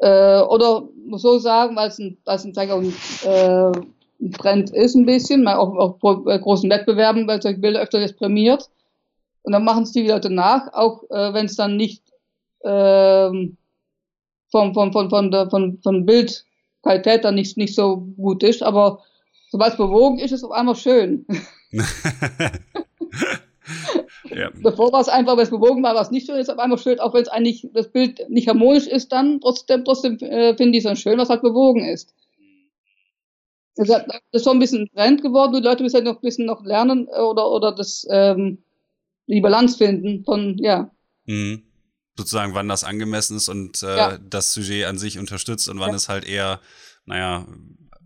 [0.00, 2.92] äh, oder muss so sagen, weil es ein, weil es ein, ein
[3.24, 3.72] äh,
[4.20, 8.16] ein Trend ist ein bisschen, auch, auch bei großen Wettbewerben, weil solche Bilder öfter jetzt
[8.16, 8.70] prämiert.
[9.42, 12.02] Und dann machen es die Leute nach, auch äh, wenn es dann nicht
[12.64, 13.56] ähm,
[14.50, 18.62] von, von, von, von, der, von, von Bildqualität dann nicht, nicht so gut ist.
[18.62, 19.00] Aber
[19.50, 21.26] sobald es bewogen ist, ist es auf einmal schön.
[24.34, 24.50] ja.
[24.62, 26.78] Bevor war es einfach, wenn es bewogen war, war es nicht schön, ist auf einmal
[26.78, 30.78] schön, auch wenn es eigentlich das Bild nicht harmonisch ist, dann trotzdem, trotzdem äh, finde
[30.78, 32.14] ich es dann schön, was halt bewogen ist.
[33.76, 33.90] Das
[34.32, 35.52] ist schon ein bisschen ein Trend geworden.
[35.52, 38.58] Die Leute müssen halt noch ein bisschen noch lernen äh, oder, oder das, ähm,
[39.26, 40.90] die Balance finden von, ja.
[41.26, 41.62] Mhm.
[42.16, 44.18] Sozusagen, wann das angemessen ist und äh, ja.
[44.18, 45.96] das Sujet an sich unterstützt und wann ja.
[45.96, 46.60] es halt eher,
[47.04, 47.46] naja,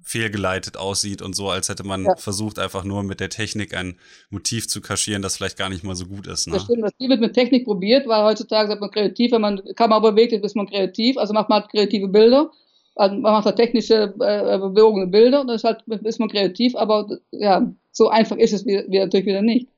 [0.03, 2.17] fehlgeleitet aussieht und so, als hätte man ja.
[2.17, 3.97] versucht, einfach nur mit der Technik ein
[4.29, 6.49] Motiv zu kaschieren, das vielleicht gar nicht mal so gut ist.
[6.49, 6.55] Ne?
[6.55, 10.01] Das stimmt, das wird mit Technik probiert, weil heutzutage sagt man kreativ, wenn man Kamera
[10.01, 12.51] bewegt, ist man kreativ, also macht man halt kreative Bilder.
[12.96, 16.74] Also man macht da technische, äh, bewogene Bilder und dann ist, halt, ist man kreativ,
[16.76, 19.68] aber ja, so einfach ist es wieder, wieder, natürlich wieder nicht.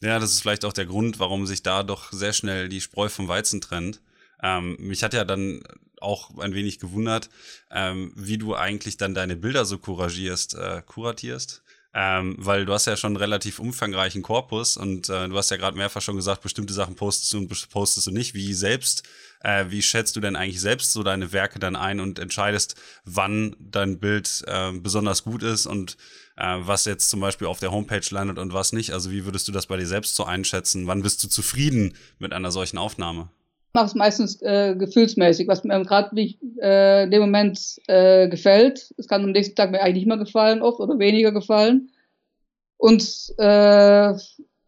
[0.00, 3.08] Ja, das ist vielleicht auch der Grund, warum sich da doch sehr schnell die Spreu
[3.08, 4.00] vom Weizen trennt.
[4.42, 5.62] Ähm, mich hat ja dann
[6.00, 7.30] auch ein wenig gewundert,
[7.70, 11.62] ähm, wie du eigentlich dann deine Bilder so couragierst, äh, kuratierst.
[11.94, 15.58] Ähm, weil du hast ja schon einen relativ umfangreichen Korpus und äh, du hast ja
[15.58, 18.32] gerade mehrfach schon gesagt, bestimmte Sachen postest du und postest du nicht.
[18.32, 19.02] Wie selbst,
[19.42, 23.56] äh, wie schätzt du denn eigentlich selbst so deine Werke dann ein und entscheidest, wann
[23.58, 25.96] dein Bild äh, besonders gut ist und
[26.36, 28.92] äh, was jetzt zum Beispiel auf der Homepage landet und was nicht?
[28.92, 30.86] Also wie würdest du das bei dir selbst so einschätzen?
[30.86, 33.28] Wann bist du zufrieden mit einer solchen Aufnahme?
[33.68, 36.14] Ich mache es meistens äh, gefühlsmäßig, was mir gerade
[36.60, 38.92] äh, in dem Moment äh, gefällt.
[38.98, 41.90] Es kann am nächsten Tag mir eigentlich nicht mehr gefallen, oft oder weniger gefallen.
[42.76, 43.02] Und
[43.38, 44.12] äh,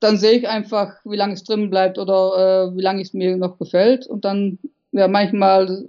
[0.04, 3.36] dann sehe ich einfach, wie lange es drin bleibt oder äh, wie lange es mir
[3.36, 4.06] noch gefällt.
[4.06, 4.58] Und dann,
[4.92, 5.84] ja, manchmal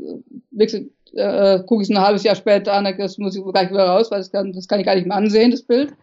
[0.51, 3.85] wechselt, äh, gucke ich es ein halbes Jahr später an, das muss ich gleich wieder
[3.85, 5.93] raus, weil das kann, das kann ich gar nicht mehr ansehen, das Bild.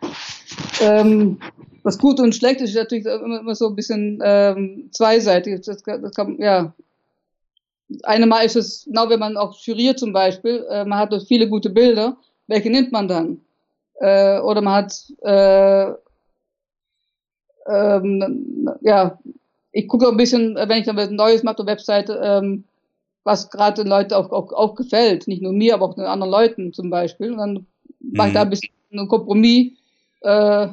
[0.81, 1.38] Ähm,
[1.83, 5.62] was gut und schlecht ist, ist natürlich immer, immer so ein bisschen ähm, zweiseitig.
[5.62, 6.75] Das, das kann, ja,
[8.05, 11.27] eine Mal ist es, genau wenn man auch juriert zum Beispiel, äh, man hat dort
[11.27, 13.40] viele gute Bilder, welche nimmt man dann?
[14.01, 15.92] Äh, oder man hat, äh,
[17.66, 19.18] ähm, ja,
[19.72, 22.64] ich gucke ein bisschen, wenn ich dann was Neues mache, der Webseite, ähm,
[23.25, 25.29] was gerade den Leuten auch, auch, auch gefällt.
[25.29, 27.33] Nicht nur mir, aber auch den anderen Leuten zum Beispiel.
[27.33, 27.66] Und dann
[28.01, 28.46] mache ich da mhm.
[28.46, 29.72] ein bisschen einen Kompromiss,
[30.20, 30.68] äh,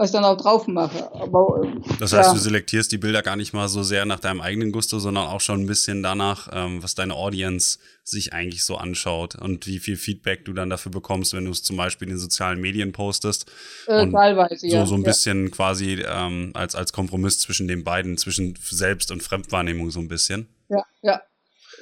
[0.00, 1.12] was ich dann auch drauf mache.
[1.12, 1.60] Aber,
[1.98, 2.32] das heißt, ja.
[2.32, 5.42] du selektierst die Bilder gar nicht mal so sehr nach deinem eigenen Gusto, sondern auch
[5.42, 9.96] schon ein bisschen danach, ähm, was deine Audience sich eigentlich so anschaut und wie viel
[9.96, 13.52] Feedback du dann dafür bekommst, wenn du es zum Beispiel in den sozialen Medien postest.
[13.88, 14.80] Äh, teilweise, ja.
[14.80, 15.08] So, so ein ja.
[15.08, 20.08] bisschen quasi ähm, als, als Kompromiss zwischen den beiden, zwischen Selbst- und Fremdwahrnehmung so ein
[20.08, 20.48] bisschen.
[20.70, 21.20] Ja, ja.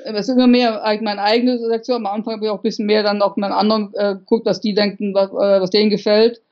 [0.05, 2.05] Es ist immer mehr meine eigene Selektion.
[2.05, 4.61] Am Anfang habe ich auch ein bisschen mehr dann auch mit anderen äh, geguckt, was
[4.61, 6.43] die denken, was, äh, was denen gefällt.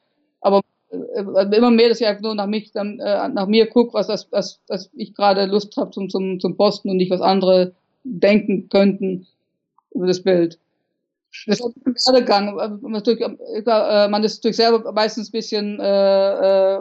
[0.41, 3.95] Aber äh, immer mehr, dass ich einfach nur nach mich, dann, äh, nach mir gucke,
[3.95, 7.21] was, was, was, was ich gerade Lust habe zum, zum, zum Posten und nicht was
[7.21, 9.27] andere denken könnten
[9.93, 10.59] über das Bild.
[11.47, 12.59] Das ist ein Werdegang.
[12.59, 16.79] Äh, man ist natürlich selber meistens ein bisschen, äh,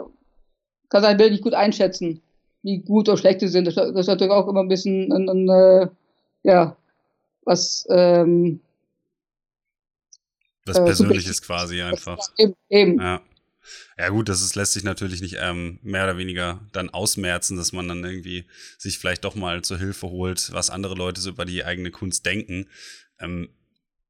[0.88, 2.22] kann sein Bild nicht gut einschätzen,
[2.62, 3.66] wie gut oder schlecht sie sind.
[3.66, 5.90] Das, ist natürlich auch immer ein bisschen, ein, ein, ein,
[6.42, 6.76] ja,
[7.44, 8.60] was, ähm,
[10.66, 12.18] was Persönliches quasi einfach.
[12.38, 13.00] Eben, eben.
[13.00, 13.20] Ja.
[13.98, 17.72] Ja gut, das ist, lässt sich natürlich nicht ähm, mehr oder weniger dann ausmerzen, dass
[17.72, 18.46] man dann irgendwie
[18.78, 22.26] sich vielleicht doch mal zur Hilfe holt, was andere Leute so über die eigene Kunst
[22.26, 22.66] denken.
[23.18, 23.48] Ähm,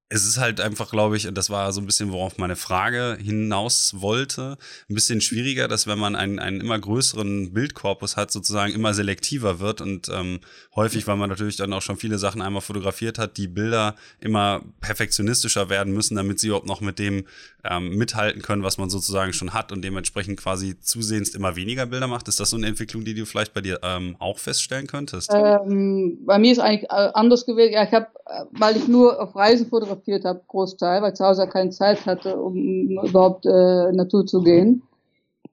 [0.09, 3.19] es ist halt einfach, glaube ich, und das war so ein bisschen, worauf meine Frage
[3.21, 4.57] hinaus wollte,
[4.89, 9.59] ein bisschen schwieriger, dass wenn man einen, einen immer größeren Bildkorpus hat, sozusagen immer selektiver
[9.59, 10.39] wird und ähm,
[10.77, 14.63] häufig, weil man natürlich dann auch schon viele Sachen einmal fotografiert hat, die Bilder immer
[14.81, 17.25] perfektionistischer werden müssen, damit sie überhaupt noch mit dem
[17.69, 22.07] ähm, mithalten können, was man sozusagen schon hat und dementsprechend quasi zusehends immer weniger Bilder
[22.07, 22.29] macht.
[22.29, 25.33] Ist das so eine Entwicklung, die du vielleicht bei dir ähm, auch feststellen könntest?
[25.35, 27.73] Ähm, bei mir ist eigentlich äh, anders gewesen.
[27.73, 31.47] Ja, ich habe, äh, weil ich nur auf Reisen fotografiert habe, Großteil, weil zu Hause
[31.49, 32.57] keine Zeit hatte, um
[33.05, 34.83] überhaupt äh, in Natur zu gehen.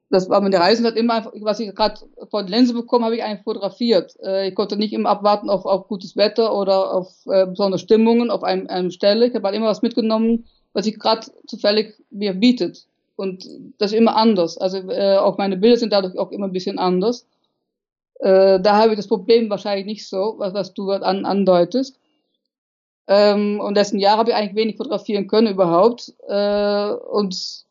[0.10, 3.24] Das war mit der Reisen hat immer was ich gerade von Linse bekommen, habe ich
[3.24, 4.16] eigentlich fotografiert.
[4.24, 8.30] Äh, ich konnte nicht immer abwarten auf, auf gutes Wetter oder auf äh, besondere Stimmungen
[8.30, 9.28] auf einem, einem Stelle.
[9.28, 12.86] Ich habe halt immer was mitgenommen, was sich gerade zufällig mir bietet.
[13.16, 13.48] Und
[13.80, 14.58] das ist immer anders.
[14.58, 17.26] Also äh, auch meine Bilder sind dadurch auch immer ein bisschen anders.
[18.20, 22.00] Äh, da habe ich das Problem wahrscheinlich nicht so, was, was du an, andeutest.
[23.08, 26.14] Ähm, und dessen Jahr habe ich eigentlich wenig fotografieren können überhaupt.
[26.28, 27.66] Äh, und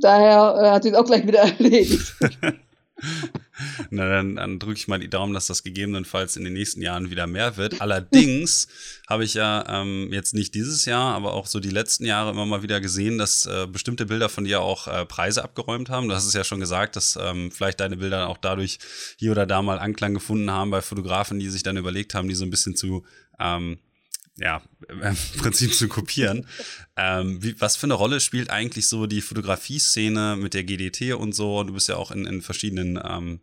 [0.00, 2.14] daher äh, hat sich auch gleich wieder erledigt.
[3.90, 7.10] Na, dann, dann drücke ich mal die Daumen, dass das gegebenenfalls in den nächsten Jahren
[7.10, 7.80] wieder mehr wird.
[7.80, 8.68] Allerdings
[9.08, 12.46] habe ich ja ähm, jetzt nicht dieses Jahr, aber auch so die letzten Jahre immer
[12.46, 16.08] mal wieder gesehen, dass äh, bestimmte Bilder von dir auch äh, Preise abgeräumt haben.
[16.08, 18.78] Du hast es ja schon gesagt, dass ähm, vielleicht deine Bilder auch dadurch
[19.18, 22.34] hier oder da mal Anklang gefunden haben bei Fotografen, die sich dann überlegt haben, die
[22.34, 23.04] so ein bisschen zu
[23.38, 23.78] ähm,
[24.40, 26.46] ja, im Prinzip zu kopieren.
[26.96, 31.34] ähm, wie, was für eine Rolle spielt eigentlich so die Fotografie-Szene mit der GDT und
[31.34, 31.62] so?
[31.62, 33.40] Du bist ja auch in, in verschiedenen ähm,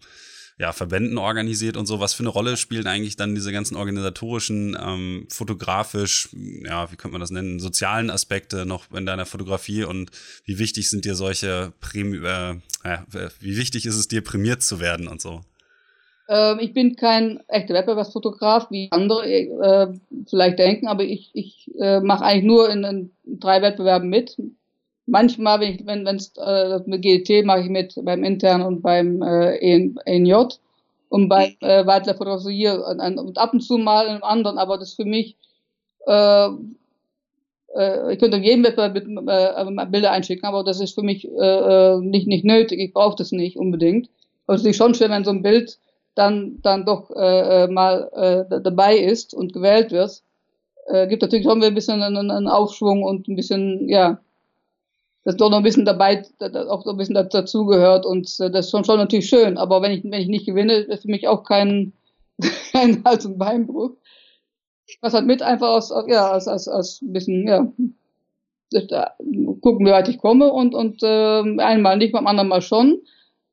[0.59, 1.99] ja, Verbänden organisiert und so.
[1.99, 7.13] Was für eine Rolle spielen eigentlich dann diese ganzen organisatorischen, ähm, fotografisch, ja, wie könnte
[7.13, 10.09] man das nennen, sozialen Aspekte noch in deiner Fotografie und
[10.45, 12.55] wie wichtig sind dir solche, Prämi äh,
[13.39, 15.43] wie wichtig ist es dir, prämiert zu werden und so?
[16.29, 19.87] Ähm, ich bin kein echter Wettbewerbsfotograf, wie andere äh,
[20.29, 24.37] vielleicht denken, aber ich, ich äh, mache eigentlich nur in, in, drei Wettbewerben mit.
[25.05, 29.21] Manchmal, wenn ich, wenn es äh, mit GDT mache ich mit beim intern und beim
[29.21, 29.55] äh,
[30.05, 30.33] ENJ
[31.09, 34.77] und beim äh, Weitler Fotografie und, und ab und zu mal in einem anderen, aber
[34.77, 35.37] das ist für mich
[36.05, 36.49] äh,
[37.75, 41.25] äh, ich könnte in jedem Wettbewerb mit, äh, Bilder einschicken, aber das ist für mich
[41.25, 42.79] äh, äh nicht, nicht nötig.
[42.79, 44.09] Ich brauche das nicht unbedingt.
[44.45, 45.77] Aber es ist schon schön, wenn so ein Bild
[46.17, 50.23] dann, dann doch äh, äh, mal äh, dabei ist und gewählt wird,
[50.87, 54.19] äh, gibt natürlich schon ein bisschen einen, einen Aufschwung und ein bisschen, ja,
[55.23, 56.23] das doch noch ein bisschen dabei,
[56.69, 59.57] auch so ein bisschen dazugehört und äh, das ist schon, schon natürlich schön.
[59.57, 61.93] Aber wenn ich, wenn ich nicht gewinne, ist für mich auch kein,
[62.71, 63.91] kein Hals- und Beinbruch.
[65.01, 67.67] Was halt mit einfach aus, ja, aus, aus, aus ein bisschen, ja,
[69.61, 73.01] gucken, wie weit ich komme und, und äh, einmal nicht, beim anderen Mal schon.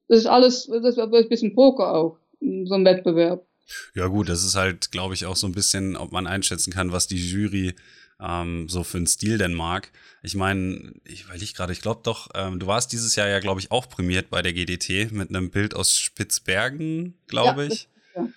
[0.09, 2.19] Das ist alles, das ist ein bisschen Poker auch,
[2.67, 3.47] so ein Wettbewerb.
[3.95, 6.93] Ja gut, das ist halt, glaube ich, auch so ein bisschen, ob man einschätzen kann,
[6.93, 7.75] was die Jury
[8.21, 9.91] ähm, so für einen Stil denn mag.
[10.23, 13.41] Ich meine, ich weil ich gerade, ich glaube doch, ähm, du warst dieses Jahr ja,
[13.41, 17.89] glaube ich, auch prämiert bei der GDT mit einem Bild aus Spitzbergen, glaube ich.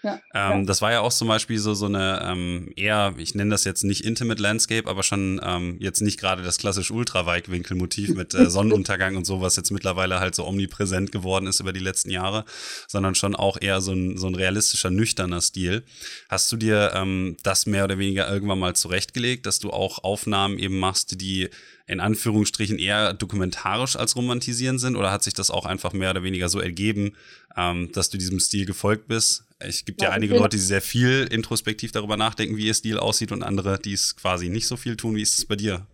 [0.03, 3.51] Ja, ähm, Das war ja auch zum Beispiel so, so eine ähm, eher, ich nenne
[3.51, 8.33] das jetzt nicht Intimate Landscape, aber schon ähm, jetzt nicht gerade das klassische Ultraweitwinkelmotiv mit
[8.33, 12.09] äh, Sonnenuntergang und so, was jetzt mittlerweile halt so omnipräsent geworden ist über die letzten
[12.09, 12.45] Jahre,
[12.87, 15.83] sondern schon auch eher so ein, so ein realistischer, nüchterner Stil.
[16.29, 20.57] Hast du dir ähm, das mehr oder weniger irgendwann mal zurechtgelegt, dass du auch Aufnahmen
[20.57, 21.49] eben machst, die
[21.87, 24.95] in Anführungsstrichen eher dokumentarisch als romantisieren sind?
[24.95, 27.13] Oder hat sich das auch einfach mehr oder weniger so ergeben,
[27.55, 29.46] ähm, dass du diesem Stil gefolgt bist?
[29.59, 32.99] Es gibt ja, ja einige Leute, die sehr viel introspektiv darüber nachdenken, wie ihr Stil
[32.99, 35.15] aussieht und andere, die es quasi nicht so viel tun.
[35.15, 35.87] Wie ist es bei dir?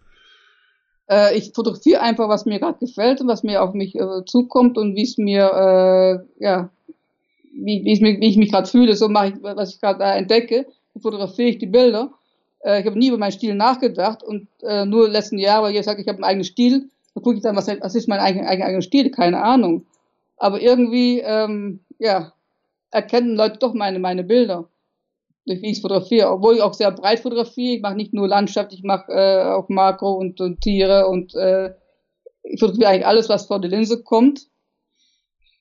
[1.10, 4.78] Äh, ich fotografiere einfach, was mir gerade gefällt und was mir auf mich äh, zukommt
[4.78, 6.70] und wie es mir, äh, ja,
[7.54, 8.96] wie, wie, wie ich mich gerade fühle.
[8.96, 10.66] So mache ich, was ich gerade entdecke,
[11.02, 12.14] fotografiere ich die Bilder
[12.64, 15.86] äh, ich habe nie über meinen Stil nachgedacht und äh, nur letzten Jahr, weil ich
[15.86, 18.48] sage, ich habe einen eigenen Stil, da gucke ich dann, was, was ist mein eigener
[18.48, 19.86] eigen, eigen Stil, keine Ahnung.
[20.38, 22.34] Aber irgendwie, ähm, ja,
[22.94, 24.70] erkennen Leute doch meine, meine Bilder,
[25.46, 26.30] durch wie ich fotografiere.
[26.30, 27.76] Obwohl ich auch sehr breit fotografiere.
[27.76, 31.74] Ich mache nicht nur Landschaft, ich mache äh, auch Makro und, und Tiere und äh,
[32.44, 34.48] ich fotografiere eigentlich alles, was vor die Linse kommt.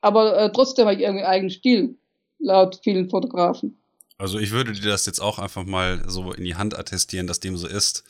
[0.00, 1.98] Aber äh, trotzdem habe ich irgendwie einen eigenen Stil,
[2.38, 3.78] laut vielen Fotografen.
[4.18, 7.40] Also ich würde dir das jetzt auch einfach mal so in die Hand attestieren, dass
[7.40, 8.04] dem so ist.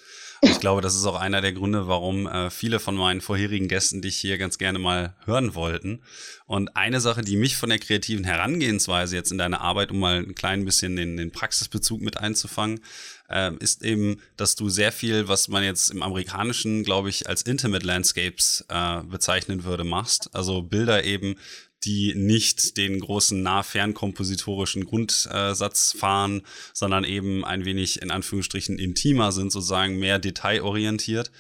[0.45, 4.03] Ich glaube, das ist auch einer der Gründe, warum äh, viele von meinen vorherigen Gästen
[4.03, 6.03] dich hier ganz gerne mal hören wollten.
[6.47, 10.19] Und eine Sache, die mich von der kreativen Herangehensweise jetzt in deiner Arbeit, um mal
[10.19, 12.81] ein klein bisschen den, den Praxisbezug mit einzufangen,
[13.29, 17.43] äh, ist eben, dass du sehr viel, was man jetzt im Amerikanischen, glaube ich, als
[17.43, 20.35] Intimate Landscapes äh, bezeichnen würde, machst.
[20.35, 21.37] Also Bilder eben,
[21.85, 29.51] die nicht den großen nah-fern-kompositorischen Grundsatz fahren, sondern eben ein wenig in Anführungsstrichen intimer sind,
[29.51, 31.31] sozusagen mehr detailorientiert.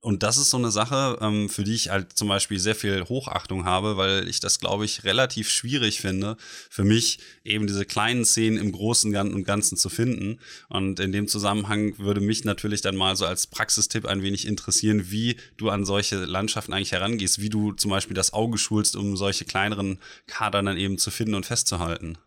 [0.00, 3.04] Und das ist so eine Sache, ähm, für die ich halt zum Beispiel sehr viel
[3.08, 6.36] Hochachtung habe, weil ich das, glaube ich, relativ schwierig finde,
[6.70, 10.38] für mich eben diese kleinen Szenen im Großen und Ganzen zu finden.
[10.68, 15.10] Und in dem Zusammenhang würde mich natürlich dann mal so als Praxistipp ein wenig interessieren,
[15.10, 19.16] wie du an solche Landschaften eigentlich herangehst, wie du zum Beispiel das Auge schulst, um
[19.16, 22.18] solche kleineren Kader dann eben zu finden und festzuhalten.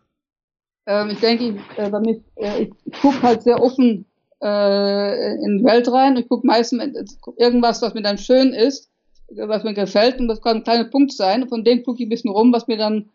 [0.86, 4.06] Ähm, ich denke, ich, äh, damit, äh, ich gucke halt sehr offen
[4.42, 6.16] äh, in die Welt rein.
[6.16, 8.90] Ich gucke meistens irgendwas, was mir dann schön ist,
[9.28, 11.48] was mir gefällt und das kann ein kleiner Punkt sein.
[11.48, 13.10] Von dem gucke ich ein bisschen rum, was mir dann,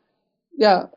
[0.58, 0.92] ja,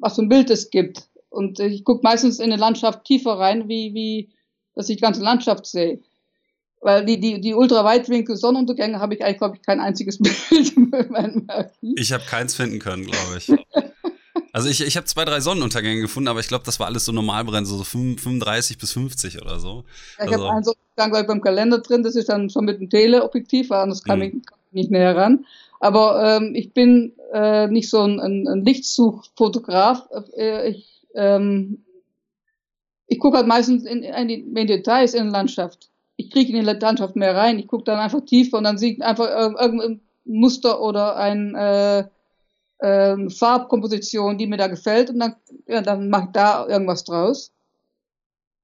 [0.00, 1.08] was für ein Bild es gibt.
[1.30, 4.30] Und ich gucke meistens in die Landschaft tiefer rein, wie, wie,
[4.74, 6.00] dass ich die ganze Landschaft sehe.
[6.80, 10.18] Weil die, die, die Ultraweitwinkel-Sonnenuntergänge habe ich eigentlich, glaube ich, kein einziges
[10.50, 11.94] Bild in meinem Archiv.
[11.96, 13.48] Ich habe keins finden können, glaube ich.
[14.58, 17.12] Also ich, ich habe zwei, drei Sonnenuntergänge gefunden, aber ich glaube, das war alles so
[17.12, 19.84] Normalbrennen, so 35 bis 50 oder so.
[20.18, 20.44] Ja, ich also.
[20.44, 24.18] habe einen Sonnenuntergang beim Kalender drin, das ist dann schon mit dem Teleobjektiv, anders kam,
[24.18, 24.24] mhm.
[24.24, 25.46] ich, kam ich nicht näher ran.
[25.80, 30.08] Aber ähm, ich bin äh, nicht so ein, ein, ein Lichtsuchfotograf.
[30.36, 31.84] Äh, ich ähm,
[33.08, 35.88] ich gucke halt meistens in, in, die, in Details in der Landschaft.
[36.16, 37.58] Ich kriege in die Landschaft mehr rein.
[37.58, 41.54] Ich gucke dann einfach tiefer und dann sehe ich einfach äh, irgendein Muster oder ein
[41.54, 42.04] äh,
[42.80, 47.52] ähm, Farbkomposition, die mir da gefällt und dann, ja, dann mache ich da irgendwas draus.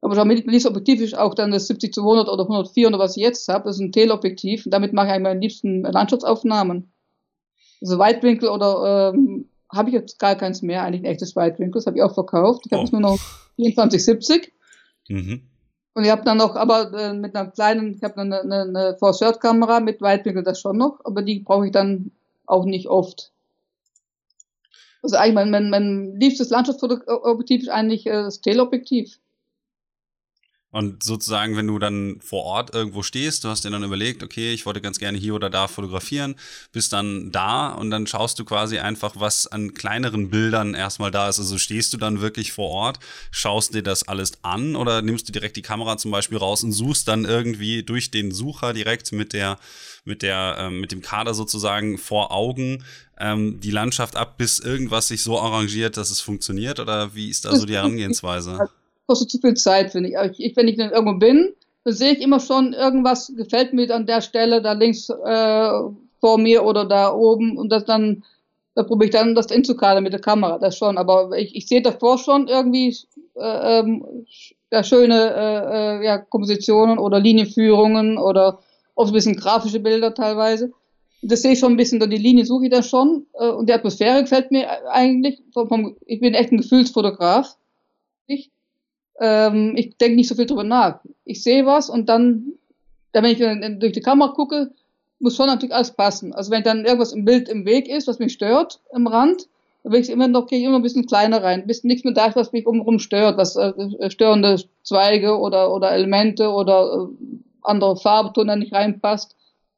[0.01, 2.99] Aber damit nicht so objektiv ist auch dann das 70 zu 100 oder 104 oder
[2.99, 5.83] was ich jetzt habe, das ist ein Teleobjektiv und damit mache ich eigentlich meine liebsten
[5.83, 6.93] Landschaftsaufnahmen.
[7.81, 11.87] Also Weitwinkel oder ähm, habe ich jetzt gar keins mehr, eigentlich ein echtes Weitwinkel, das
[11.87, 12.67] habe ich auch verkauft.
[12.67, 12.77] Ich oh.
[12.77, 13.19] habe jetzt nur noch
[13.57, 14.53] 2470.
[15.09, 15.43] Mhm.
[15.95, 18.97] Und ich habe dann noch, aber äh, mit einer kleinen, ich habe eine, eine, eine
[18.99, 22.11] Force-Kamera mit Weitwinkel das schon noch, aber die brauche ich dann
[22.47, 23.33] auch nicht oft.
[25.05, 29.20] Also eigentlich mein, mein, mein liebstes Landschaftsobjektiv ist eigentlich äh, das Teleobjektiv.
[30.75, 34.53] Und sozusagen, wenn du dann vor Ort irgendwo stehst, du hast dir dann überlegt, okay,
[34.53, 36.35] ich wollte ganz gerne hier oder da fotografieren,
[36.72, 41.29] bist dann da und dann schaust du quasi einfach, was an kleineren Bildern erstmal da
[41.29, 41.39] ist.
[41.39, 42.99] Also stehst du dann wirklich vor Ort,
[43.31, 46.72] schaust dir das alles an oder nimmst du direkt die Kamera zum Beispiel raus und
[46.72, 49.61] suchst dann irgendwie durch den Sucher direkt mit der,
[50.05, 52.83] mit der, ähm, mit dem Kader sozusagen vor Augen
[53.16, 56.81] ähm, die Landschaft ab, bis irgendwas sich so arrangiert, dass es funktioniert?
[56.81, 58.70] Oder wie ist da so die Herangehensweise?
[59.07, 60.38] Kostet zu viel Zeit, finde ich.
[60.38, 60.57] ich.
[60.57, 64.22] Wenn ich dann irgendwo bin, da sehe ich immer schon, irgendwas gefällt mir an der
[64.22, 65.70] Stelle, da links äh,
[66.20, 68.24] vor mir oder da oben und das dann,
[68.74, 70.96] da probiere ich dann das einzukadern mit der Kamera, das schon.
[70.96, 72.96] Aber ich, ich sehe davor schon irgendwie
[73.36, 74.26] äh, ähm,
[74.72, 78.61] ja, schöne äh, äh, ja, Kompositionen oder Linienführungen oder
[78.94, 80.72] auch ein bisschen grafische Bilder teilweise.
[81.22, 83.26] Das sehe ich schon ein bisschen, da die Linie suche ich da schon.
[83.34, 85.42] Äh, und die Atmosphäre gefällt mir eigentlich.
[85.52, 87.57] Vom, vom, ich bin echt ein Gefühlsfotograf.
[89.21, 91.01] Ähm, ich denke nicht so viel drüber nach.
[91.25, 92.55] Ich sehe was und dann,
[93.12, 94.73] dann wenn ich durch die Kamera gucke,
[95.21, 96.33] muss schon natürlich alles passen.
[96.33, 99.49] Also wenn dann irgendwas im Bild im Weg ist, was mich stört, im Rand,
[99.83, 102.05] dann will ich immer noch, gehe ich immer ein bisschen kleiner rein, ein bisschen nichts
[102.05, 107.39] mehr da, was mich umherum stört, was äh, störende Zweige oder, oder Elemente oder äh,
[107.62, 109.37] andere Farbton da nicht reinpasst.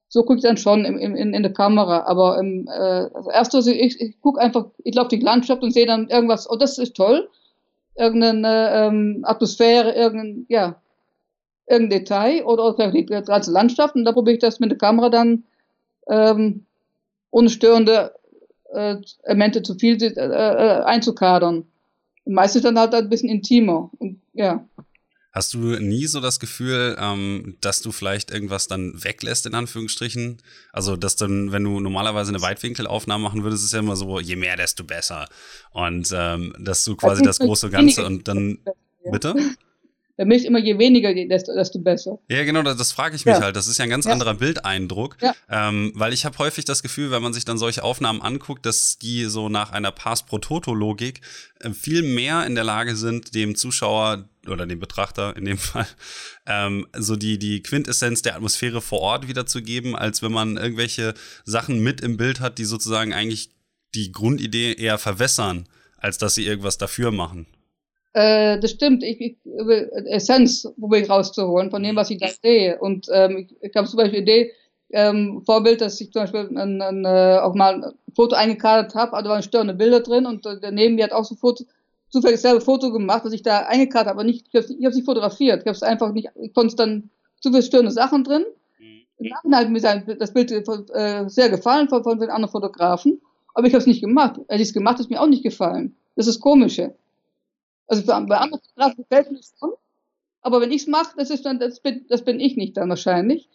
[0.09, 2.05] So gucke ich dann schon im, in, in der Kamera.
[2.07, 5.73] Aber im, äh, also erst also ich, ich gucke einfach, ich laufe die Landschaft und
[5.73, 7.29] sehe dann irgendwas, oh, das ist toll.
[7.97, 10.81] Irgendeine ähm, Atmosphäre, irgendein, ja,
[11.67, 15.09] irgendein Detail oder, oder die ganze Landschaft und da probiere ich das mit der Kamera
[15.09, 15.45] dann
[16.09, 16.67] ähm,
[17.31, 18.15] ohne störende
[18.73, 21.67] äh, Elemente zu viel äh, äh, einzukadern.
[22.25, 23.91] Meistens dann halt ein bisschen intimer.
[23.99, 24.65] Und, ja.
[25.37, 30.39] Hast du nie so das Gefühl, ähm, dass du vielleicht irgendwas dann weglässt, in Anführungsstrichen?
[30.73, 34.19] Also, dass dann, wenn du normalerweise eine Weitwinkelaufnahme machen würdest, ist es ja immer so,
[34.19, 35.29] je mehr, desto besser.
[35.73, 38.61] Und ähm, dass du quasi das große Ganze und dann.
[39.13, 39.35] Bitte?
[40.19, 42.19] Der Milch immer je weniger, desto, desto besser.
[42.29, 43.43] Ja, genau, das, das frage ich mich ja.
[43.43, 43.55] halt.
[43.55, 44.13] Das ist ja ein ganz ja.
[44.13, 45.19] anderer Bildeindruck.
[45.21, 45.35] Ja.
[45.51, 48.97] Ähm, weil ich habe häufig das Gefühl, wenn man sich dann solche Aufnahmen anguckt, dass
[48.99, 51.21] die so nach einer Pass pro Toto-Logik
[51.61, 55.87] äh, viel mehr in der Lage sind, dem Zuschauer oder dem Betrachter in dem Fall,
[56.47, 61.13] ähm, so die, die Quintessenz der Atmosphäre vor Ort wiederzugeben, als wenn man irgendwelche
[61.45, 63.51] Sachen mit im Bild hat, die sozusagen eigentlich
[63.95, 67.47] die Grundidee eher verwässern, als dass sie irgendwas dafür machen.
[68.17, 69.37] Äh, das stimmt, ich, ich,
[70.07, 72.79] Essenz probiere ich rauszuholen von dem, was ich da sehe.
[72.79, 74.53] Und ähm, ich, ich habe zum Beispiel Idee,
[74.91, 79.13] ähm, Vorbild, dass ich zum Beispiel ein, ein, äh, auch mal ein Foto eingekadert habe,
[79.13, 81.65] also da waren störende Bilder drin und äh, daneben mir hat auch so Foto,
[82.09, 85.05] zufällig selber Foto gemacht, was ich da eingekadert habe, aber nicht, ich habe es nicht
[85.05, 87.11] fotografiert, ich habe es einfach nicht, ich konnte dann
[87.43, 88.47] zu viele störende Sachen drin.
[88.79, 89.03] Mhm.
[89.19, 93.21] Im Nachhinein hat mir sein, das Bild äh, sehr gefallen von, von den anderen Fotografen,
[93.53, 94.41] aber ich habe es nicht gemacht.
[94.49, 95.95] Hätte ich es gemacht, ist mir auch nicht gefallen.
[96.15, 96.95] Das ist das Komische.
[97.87, 99.73] Also bei anderen Fotografen gefällt mir schon.
[100.43, 102.89] Aber wenn ich es mache, das ist dann, das bin, das bin ich nicht dann
[102.89, 103.49] wahrscheinlich.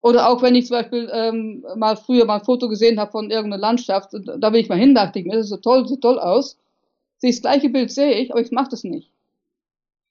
[0.00, 3.30] Oder auch wenn ich zum Beispiel ähm, mal früher mal ein Foto gesehen habe von
[3.30, 6.02] irgendeiner Landschaft, da will ich mal hin, dachte ich mir, das ist so toll, sieht
[6.02, 6.56] toll aus.
[7.18, 9.10] Sehe das gleiche Bild sehe ich, aber ich mache das nicht.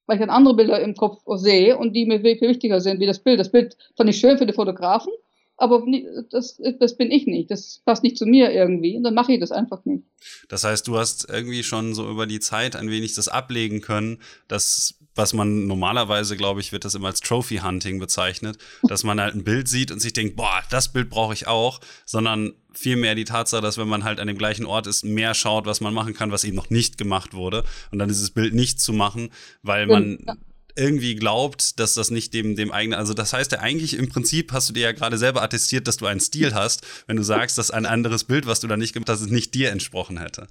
[0.06, 3.06] Weil ich dann andere Bilder im Kopf sehe und die mir viel wichtiger sind wie
[3.06, 3.40] das Bild.
[3.40, 5.14] Das Bild fand ich schön für die Fotografen,
[5.58, 5.84] aber
[6.30, 7.50] das, das bin ich nicht.
[7.50, 8.96] Das passt nicht zu mir irgendwie.
[8.96, 10.04] Und dann mache ich das einfach nicht.
[10.48, 14.20] Das heißt, du hast irgendwie schon so über die Zeit ein wenig das ablegen können,
[14.48, 19.20] dass was man normalerweise, glaube ich, wird das immer als Trophy Hunting bezeichnet, dass man
[19.20, 23.16] halt ein Bild sieht und sich denkt, boah, das Bild brauche ich auch, sondern vielmehr
[23.16, 25.96] die Tatsache, dass wenn man halt an dem gleichen Ort ist, mehr schaut, was man
[25.96, 29.32] machen kann, was eben noch nicht gemacht wurde und dann dieses Bild nicht zu machen,
[29.64, 30.36] weil man ja
[30.78, 34.54] irgendwie glaubt, dass das nicht dem, dem eigenen, also das heißt ja eigentlich im Prinzip
[34.54, 37.58] hast du dir ja gerade selber attestiert, dass du einen Stil hast, wenn du sagst,
[37.58, 40.48] dass ein anderes Bild, was du da nicht gemacht hast, nicht dir entsprochen hätte.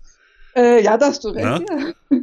[0.56, 1.44] Äh, ja, das hast du recht.
[1.44, 1.60] Ja?
[1.60, 1.92] Ja.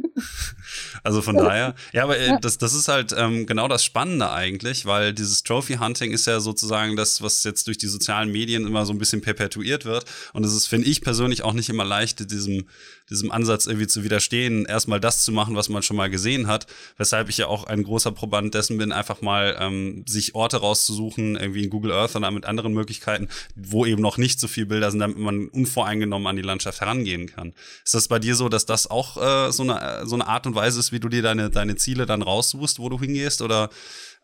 [1.02, 4.86] Also von daher, ja, aber äh, das, das ist halt ähm, genau das Spannende eigentlich,
[4.86, 8.86] weil dieses Trophy Hunting ist ja sozusagen das, was jetzt durch die sozialen Medien immer
[8.86, 10.04] so ein bisschen perpetuiert wird.
[10.32, 12.66] Und es ist, finde ich persönlich, auch nicht immer leicht, diesem,
[13.10, 16.66] diesem Ansatz irgendwie zu widerstehen, erstmal das zu machen, was man schon mal gesehen hat.
[16.96, 21.36] Weshalb ich ja auch ein großer Proband dessen bin, einfach mal ähm, sich Orte rauszusuchen,
[21.36, 24.90] irgendwie in Google Earth oder mit anderen Möglichkeiten, wo eben noch nicht so viele Bilder
[24.90, 27.52] sind, damit man unvoreingenommen an die Landschaft herangehen kann.
[27.84, 30.53] Ist das bei dir so, dass das auch äh, so, eine, so eine Art und
[30.54, 33.42] Weise ist, wie du dir deine, deine Ziele dann raussuchst, wo du hingehst?
[33.42, 33.70] Oder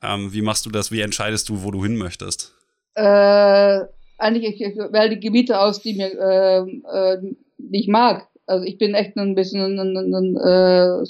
[0.03, 0.91] ähm, wie machst du das?
[0.91, 2.53] Wie entscheidest du, wo du hin möchtest?
[2.95, 3.81] Äh,
[4.19, 8.27] eigentlich, ich, ich wähle die Gebiete aus, die mir äh, äh, die ich mag.
[8.47, 11.03] Also ich bin echt ein bisschen ein, ein, ein äh,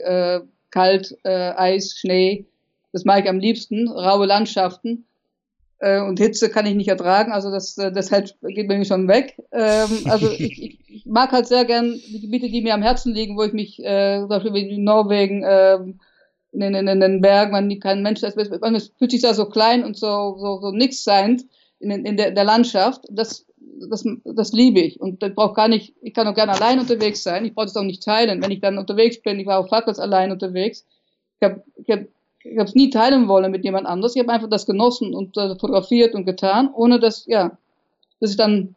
[0.00, 0.40] äh,
[0.70, 2.46] kalt, äh, Eis, Schnee.
[2.92, 5.06] Das mag ich am liebsten, raue Landschaften.
[5.78, 9.08] Äh, und Hitze kann ich nicht ertragen, also das, äh, das halt geht mir schon
[9.08, 9.36] weg.
[9.52, 13.36] Ähm, also ich, ich, mag halt sehr gern die Gebiete, die mir am Herzen liegen,
[13.36, 15.78] wo ich mich, äh, zum Beispiel wie in Norwegen, äh,
[16.52, 19.84] in, in, in den Bergen, man kein Mensch ist, man fühlt sich da so klein
[19.84, 21.42] und so, so, so nix sein
[21.80, 23.04] in, in der, der Landschaft.
[23.10, 23.44] Das,
[23.90, 25.00] das, das liebe ich.
[25.00, 27.44] Und ich brauche gar nicht, ich kann auch gerne allein unterwegs sein.
[27.44, 28.42] Ich brauche das auch nicht teilen.
[28.42, 30.86] Wenn ich dann unterwegs bin, ich war auf Fahrplatz allein unterwegs.
[31.40, 32.00] Ich habe ich hab,
[32.44, 34.14] ich es nie teilen wollen mit jemand anders.
[34.14, 37.56] Ich habe einfach das genossen und äh, fotografiert und getan, ohne dass, ja,
[38.20, 38.74] das ist dann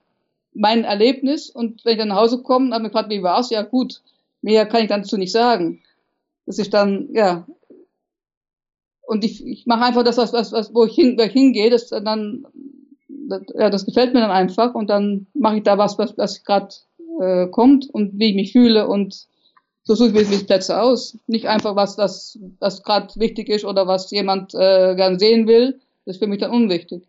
[0.53, 1.49] mein Erlebnis.
[1.49, 3.49] Und wenn ich dann nach Hause komme, habe ich gefragt, wie war's?
[3.49, 4.01] Ja, gut.
[4.41, 5.83] Mehr kann ich dazu nicht sagen.
[6.45, 7.45] Das ist dann, ja,
[9.07, 11.69] und ich, ich mache einfach das, was, was, was wo ich, hin, wo ich hingehe,
[11.69, 12.45] das dann,
[13.07, 16.43] das, ja, das gefällt mir dann einfach und dann mache ich da was, was, was
[16.43, 16.75] gerade
[17.21, 19.27] äh, kommt und wie ich mich fühle und
[19.87, 21.17] so suche ich mir Plätze aus.
[21.27, 25.79] Nicht einfach was, das, das gerade wichtig ist oder was jemand äh, gern sehen will.
[26.05, 27.03] Das ist für mich dann unwichtig.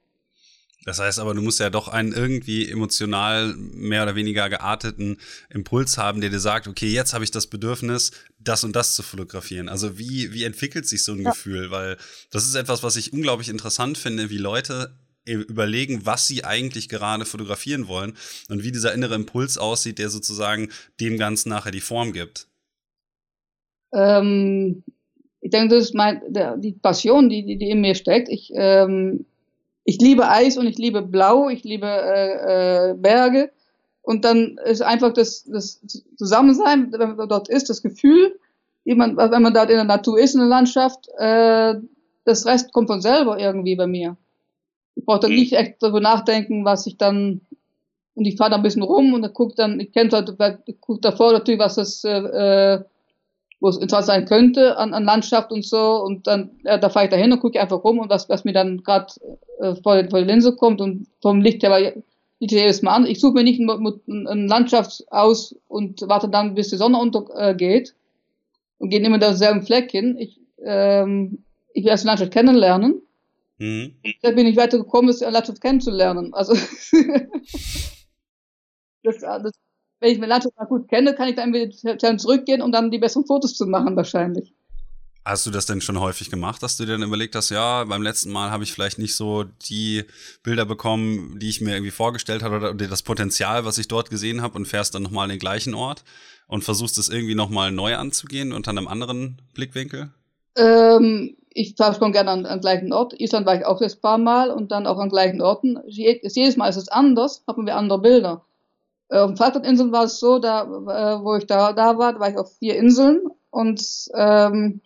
[0.85, 5.19] Das heißt aber, du musst ja doch einen irgendwie emotional mehr oder weniger gearteten
[5.51, 9.03] Impuls haben, der dir sagt, okay, jetzt habe ich das Bedürfnis, das und das zu
[9.03, 9.69] fotografieren.
[9.69, 11.31] Also wie, wie entwickelt sich so ein ja.
[11.31, 11.73] Gefühl?
[11.73, 11.97] Weil
[12.31, 14.95] das ist etwas, was ich unglaublich interessant finde, wie Leute
[15.27, 18.17] überlegen, was sie eigentlich gerade fotografieren wollen
[18.49, 20.71] und wie dieser innere Impuls aussieht, der sozusagen
[21.01, 22.48] dem Ganzen nachher die Form gibt.
[23.93, 24.83] Ähm,
[25.41, 28.29] ich denke, das ist mein, der, die Passion, die, die, die in mir steckt.
[28.29, 29.25] Ich, ähm,
[29.85, 33.51] ich liebe Eis und ich liebe Blau, ich liebe äh, äh, Berge.
[34.03, 35.81] Und dann ist einfach das, das
[36.17, 38.39] Zusammensein, wenn man dort ist, das Gefühl,
[38.85, 41.75] wie man, wenn man dort in der Natur ist, in der Landschaft, äh,
[42.25, 44.17] das Rest kommt von selber irgendwie bei mir.
[44.95, 47.43] Ich brauche dann nicht echt darüber nachdenken, was ich dann,
[48.15, 50.37] und ich fahre da ein bisschen rum und dann gucke dann, ich kenne halt,
[50.81, 52.85] gucke davor natürlich, was das äh, äh
[53.61, 56.03] wo es interessant sein könnte an, an Landschaft und so.
[56.03, 58.53] Und dann, äh, da fahre ich dahin und gucke einfach rum und was, was mir
[58.53, 59.13] dann gerade
[59.61, 61.95] äh, vor, vor die Linse kommt und vom Licht her
[62.41, 63.07] liegt ja jedes Mal an.
[63.07, 67.93] Ich suche mir nicht eine Landschaft aus und warte dann, bis die Sonne untergeht äh,
[68.79, 70.17] und gehe immer derselben Fleck hin.
[70.19, 71.45] Ich, ähm,
[71.75, 73.03] ich will erst die Landschaft kennenlernen.
[73.59, 73.97] Mhm.
[74.23, 76.33] Da bin ich weiter gekommen, die Landschaft kennenzulernen.
[76.33, 76.55] Also
[79.03, 79.53] das, das
[80.01, 83.55] wenn ich mal gut kenne, kann ich dann wieder zurückgehen, um dann die besseren Fotos
[83.55, 84.55] zu machen, wahrscheinlich.
[85.25, 88.03] Hast du das denn schon häufig gemacht, dass du dir dann überlegt hast, ja, beim
[88.03, 90.05] letzten Mal habe ich vielleicht nicht so die
[90.43, 94.41] Bilder bekommen, die ich mir irgendwie vorgestellt habe oder das Potenzial, was ich dort gesehen
[94.41, 96.03] habe und fährst dann nochmal an den gleichen Ort
[96.47, 100.11] und versuchst es irgendwie nochmal neu anzugehen unter einem anderen Blickwinkel?
[100.57, 103.21] Ähm, ich fahre schon gerne an, an gleichen Ort.
[103.21, 105.79] Island war ich auch jetzt ein paar Mal und dann auch an gleichen Orten.
[105.87, 108.47] Jedes Mal ist es anders, haben wir andere Bilder.
[109.11, 112.31] Auf den Falklandinseln war es so, da, äh, wo ich da, da war, da war
[112.31, 113.83] ich auf vier Inseln und
[114.15, 114.81] ähm,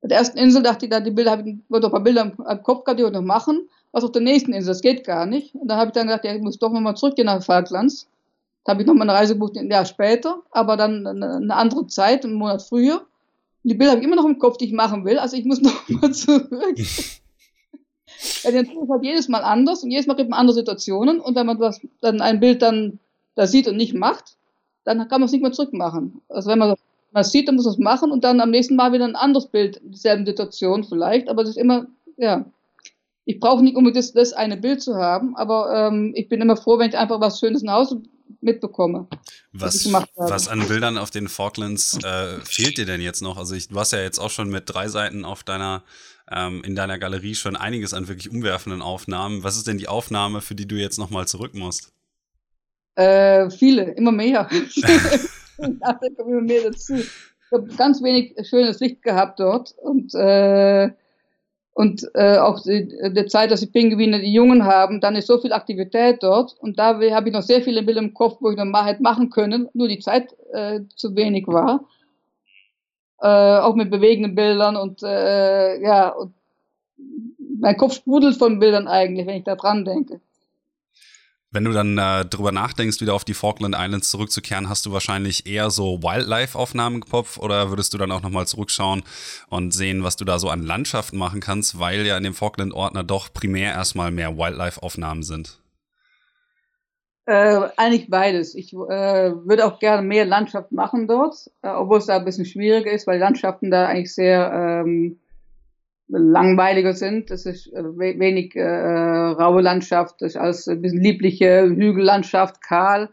[0.00, 2.22] bei der ersten Insel dachte ich, da die Bilder, habe ich wollte ein paar Bilder
[2.22, 3.68] im, im Kopf gehabt, die wollte noch machen.
[3.90, 5.54] Was auf der nächsten Insel, das geht gar nicht.
[5.54, 8.06] Und dann habe ich dann gedacht, ja, ich muss doch nochmal zurückgehen nach Falklands.
[8.64, 11.86] Da habe ich nochmal eine Reise gebucht, ein Jahr später, aber dann eine, eine andere
[11.86, 13.00] Zeit, einen Monat früher.
[13.62, 15.60] die Bilder habe ich immer noch im Kopf, die ich machen will, also ich muss
[15.62, 16.50] nochmal zurück.
[18.42, 21.18] ja, die Natur ist halt jedes Mal anders und jedes Mal gibt man andere Situationen
[21.18, 22.98] und wenn man das, dann ein Bild dann
[23.38, 24.36] das sieht und nicht macht,
[24.84, 26.20] dann kann man es nicht mehr zurückmachen.
[26.28, 26.74] Also wenn man
[27.12, 29.46] das sieht, dann muss man es machen und dann am nächsten Mal wieder ein anderes
[29.46, 31.86] Bild, dieselben Situation vielleicht, aber es ist immer,
[32.16, 32.44] ja,
[33.24, 36.56] ich brauche nicht unbedingt das, das, eine Bild zu haben, aber ähm, ich bin immer
[36.56, 38.02] froh, wenn ich einfach was Schönes nach Hause
[38.40, 39.06] mitbekomme.
[39.52, 43.36] Was, was an Bildern auf den Falklands äh, fehlt dir denn jetzt noch?
[43.36, 45.82] Also ich, du hast ja jetzt auch schon mit drei Seiten auf deiner
[46.30, 49.44] ähm, in deiner Galerie schon einiges an wirklich umwerfenden Aufnahmen.
[49.44, 51.92] Was ist denn die Aufnahme, für die du jetzt nochmal zurück musst?
[52.98, 54.48] Äh, viele, immer mehr.
[55.58, 56.96] da kommen immer mehr dazu.
[56.96, 60.90] Ich habe ganz wenig schönes Licht gehabt dort und äh,
[61.74, 65.38] und äh, auch die, die Zeit, dass die Pinguine die Jungen haben, dann ist so
[65.38, 68.56] viel Aktivität dort und da habe ich noch sehr viele Bilder im Kopf, wo ich
[68.56, 71.84] noch mal hätte machen können, nur die Zeit äh, zu wenig war.
[73.20, 76.34] Äh, auch mit bewegenden Bildern und äh, ja, und
[77.60, 80.20] mein Kopf sprudelt von Bildern eigentlich, wenn ich da dran denke.
[81.50, 85.46] Wenn du dann äh, drüber nachdenkst, wieder auf die Falkland Islands zurückzukehren, hast du wahrscheinlich
[85.46, 89.02] eher so Wildlife-Aufnahmen Kopf oder würdest du dann auch nochmal zurückschauen
[89.48, 93.02] und sehen, was du da so an Landschaften machen kannst, weil ja in dem Falkland-Ordner
[93.02, 95.58] doch primär erstmal mehr Wildlife-Aufnahmen sind?
[97.24, 98.54] Äh, eigentlich beides.
[98.54, 102.46] Ich äh, würde auch gerne mehr Landschaft machen dort, äh, obwohl es da ein bisschen
[102.46, 105.18] schwieriger ist, weil Landschaften da eigentlich sehr ähm,
[106.08, 107.30] langweiliger sind.
[107.30, 113.10] Das ist äh, wenig äh, raue Landschaft, das ist alles ein bisschen liebliche Hügellandschaft, kahl.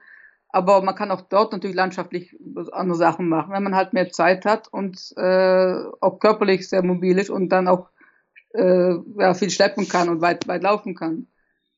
[0.49, 2.33] Aber man kann auch dort natürlich landschaftlich
[2.71, 7.17] andere Sachen machen, wenn man halt mehr Zeit hat und äh, auch körperlich sehr mobil
[7.17, 7.89] ist und dann auch
[8.53, 11.27] äh, ja, viel schleppen kann und weit, weit laufen kann.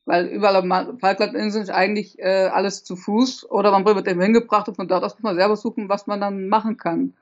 [0.04, 4.68] Weil überall auf Falklandinseln ist eigentlich äh, alles zu Fuß oder man wird eben hingebracht
[4.68, 7.14] und von dort aus muss man selber suchen, was man dann machen kann.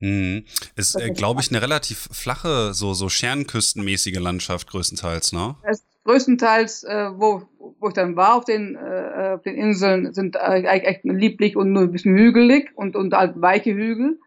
[0.00, 0.44] Mhm.
[0.76, 5.56] Ist, äh, glaube ich, eine relativ flache, so, so Scherenküstenmäßige Landschaft größtenteils, ne?
[5.62, 7.42] Es, größtenteils, äh, wo,
[7.78, 11.72] wo ich dann war auf den, äh, auf den Inseln, sind eigentlich echt lieblich und
[11.72, 14.18] nur ein bisschen hügelig und, und halt weiche Hügel.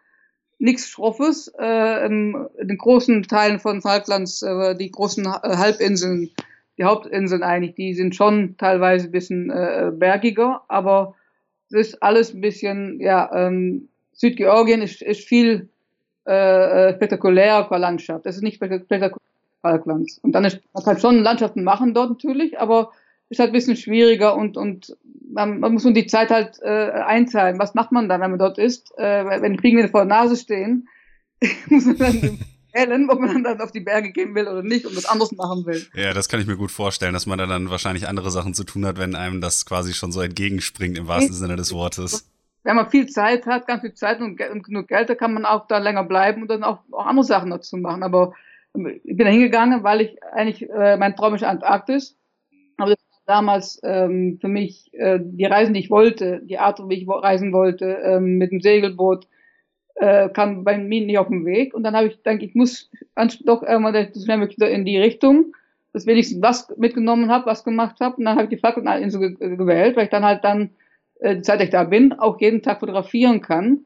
[0.59, 1.51] Nichts Schroffes.
[1.59, 6.29] Äh, in, in den großen Teilen von Falklands, äh, die großen äh, Halbinseln,
[6.77, 11.15] die Hauptinseln eigentlich, die sind schon teilweise ein bisschen äh, bergiger, aber
[11.69, 15.69] es ist alles ein bisschen, ja, ähm, Südgeorgien ist, ist viel
[16.25, 18.25] äh, äh spektakulärer Landschaft.
[18.25, 19.11] Das ist nicht spektakulär,
[19.63, 20.19] Falklands.
[20.19, 22.91] Und dann ist, man kann schon Landschaften machen dort natürlich, aber
[23.29, 24.95] ist halt ein bisschen schwieriger und, und
[25.31, 27.57] man, man muss nur die Zeit halt äh, einteilen.
[27.57, 28.95] Was macht man dann, wenn man dort ist?
[28.97, 30.87] Äh, wenn die Pinguine vor der Nase stehen,
[31.67, 32.39] muss man dann
[32.73, 35.65] wählen, ob man dann auf die Berge gehen will oder nicht und was anderes machen
[35.65, 35.85] will.
[35.95, 38.65] Ja, das kann ich mir gut vorstellen, dass man da dann wahrscheinlich andere Sachen zu
[38.65, 42.29] tun hat, wenn einem das quasi schon so entgegenspringt im wahrsten Sinne des Wortes.
[42.63, 45.45] Wenn man viel Zeit hat, ganz viel Zeit und, und genug Geld, dann kann man
[45.45, 48.03] auch da länger bleiben und dann auch, auch andere Sachen dazu machen.
[48.03, 48.33] Aber
[48.75, 52.17] ich bin da hingegangen, weil ich eigentlich, äh, mein Traum ist Antarktis.
[52.77, 56.79] Aber das war damals ähm, für mich äh, die Reisen, die ich wollte, die Art,
[56.87, 59.27] wie ich reisen wollte, ähm, mit dem Segelboot,
[59.95, 61.73] äh, kam bei mir nicht auf den Weg.
[61.73, 62.89] Und dann habe ich gedacht, ich muss
[63.45, 65.53] doch irgendwann so schnell möglich in die Richtung,
[65.93, 68.17] dass wenigstens was mitgenommen habe, was gemacht habe.
[68.17, 70.71] Und dann habe ich die Falklandinseln ge gewählt, weil ich dann halt dann,
[71.23, 73.85] äh, die Zeit, dass ich da bin, auch jeden Tag fotografieren kann.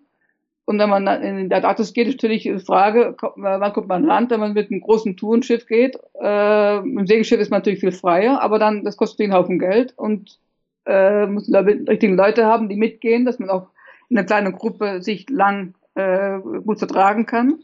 [0.66, 4.08] Und wenn man in der Datus geht, ist natürlich die Frage, wann kommt man an
[4.08, 5.98] Land, wenn man mit einem großen Tourenschiff geht.
[6.22, 9.60] Äh, mit dem Segelschiff ist man natürlich viel freier, aber dann, das kostet einen Haufen
[9.60, 10.40] Geld und
[10.86, 13.70] äh, muss die richtigen Leute haben, die mitgehen, dass man auch
[14.10, 17.60] in einer kleinen Gruppe sich lang äh, gut vertragen kann.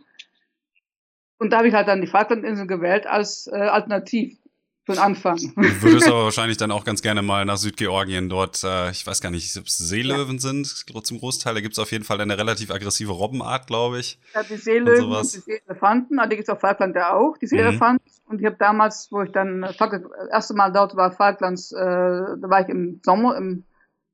[1.39, 4.38] Und da habe ich halt dann die Falklandinseln gewählt als äh, Alternativ
[4.86, 5.38] für den Anfang.
[5.38, 9.21] Du würdest aber wahrscheinlich dann auch ganz gerne mal nach Südgeorgien dort, äh, ich weiß
[9.21, 10.41] gar nicht, ob es Seelöwen ja.
[10.41, 11.53] sind zum Großteil.
[11.53, 14.19] Da gibt es auf jeden Fall eine relativ aggressive Robbenart, glaube ich.
[14.34, 17.38] Ja, die Seelöwen und, und die Seeelefanten, also die gibt es auf Falkland ja auch,
[17.38, 18.05] die Seeelefanten.
[18.05, 18.31] Mhm.
[18.31, 22.49] Und ich habe damals, wo ich dann das erste Mal dort war, Falklands, äh, da
[22.49, 23.63] war ich im Sommer, im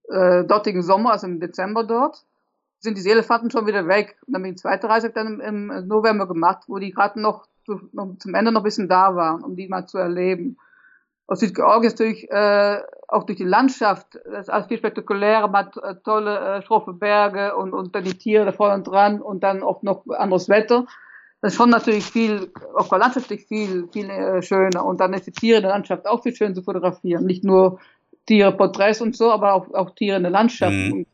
[0.09, 2.25] äh, dortigen Sommer, also im Dezember dort
[2.79, 4.17] sind die Seelefanten schon wieder weg.
[4.25, 7.47] Und dann bin ich die zweite Reise dann im November gemacht, wo die gerade noch,
[7.69, 10.57] zu, zum Ende noch ein bisschen da waren, um die mal zu erleben.
[11.27, 15.67] Aus Südgeorgien ist natürlich äh, auch durch die Landschaft, das ist alles viel spektakulärer, man
[15.67, 19.43] hat äh, tolle, äh, schroffe Berge und, und dann die Tiere da vorne dran und
[19.43, 20.85] dann auch noch anderes Wetter.
[21.41, 24.83] Das ist schon natürlich viel, auch landschaftlich viel, viel äh, schöner.
[24.83, 27.25] Und dann ist die Tiere in der Landschaft auch viel schön zu fotografieren.
[27.25, 27.79] Nicht nur
[28.25, 30.73] Tiere, Porträts und so, aber auch, auch Tiere in der Landschaft.
[30.73, 31.05] Mhm.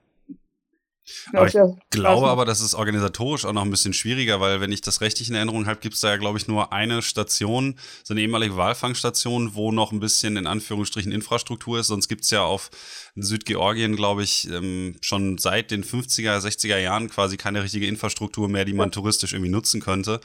[1.33, 1.55] Aber ich
[1.91, 5.29] glaube aber, das ist organisatorisch auch noch ein bisschen schwieriger, weil wenn ich das richtig
[5.29, 8.57] in Erinnerung habe, gibt es da ja, glaube ich, nur eine Station, so eine ehemalige
[8.57, 11.87] Walfangstation, wo noch ein bisschen in Anführungsstrichen Infrastruktur ist.
[11.87, 12.69] Sonst gibt es ja auf
[13.15, 18.65] Südgeorgien, glaube ich, ähm, schon seit den 50er, 60er Jahren quasi keine richtige Infrastruktur mehr,
[18.65, 20.19] die man touristisch irgendwie nutzen könnte.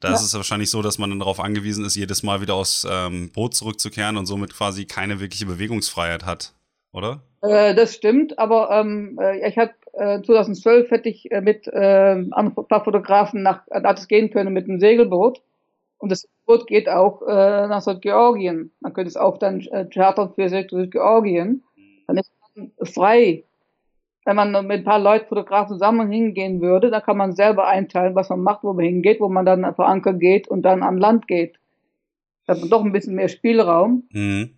[0.00, 0.14] Da ja.
[0.14, 3.30] ist es wahrscheinlich so, dass man dann darauf angewiesen ist, jedes Mal wieder aus ähm,
[3.30, 6.52] Boot zurückzukehren und somit quasi keine wirkliche Bewegungsfreiheit hat,
[6.92, 7.22] oder?
[7.42, 12.16] Äh, das stimmt, aber ähm, äh, ich habe äh, 2012 hätte ich äh, mit äh,
[12.30, 15.42] ein paar Fotografen nach Antarktis gehen können mit einem Segelboot.
[15.98, 18.72] Und das Boot geht auch äh, nach Südgeorgien.
[18.80, 21.64] Man könnte es auch dann äh, chartern für Südgeorgien.
[22.06, 23.44] Dann ist man frei.
[24.26, 28.14] Wenn man mit ein paar Leuten, Fotografen zusammen hingehen würde, dann kann man selber einteilen,
[28.14, 30.98] was man macht, wo man hingeht, wo man dann vor Anker geht und dann an
[30.98, 31.58] Land geht.
[32.46, 34.04] Da hat man doch ein bisschen mehr Spielraum.
[34.12, 34.54] Mhm.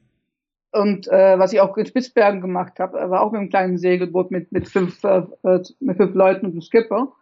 [0.76, 4.30] Und äh, was ich auch in Spitzbergen gemacht habe, war auch mit einem kleinen Segelboot
[4.30, 5.22] mit, mit, fünf, äh,
[5.80, 7.12] mit fünf Leuten und einem Skipper.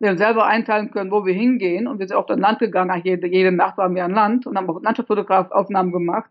[0.00, 1.86] Wir haben selber einteilen können, wo wir hingehen.
[1.86, 3.00] Und wir sind auch an Land gegangen.
[3.04, 6.30] Jede, jede Nacht waren wir an Land und haben auch Landschaftsfotografaufnahmen gemacht.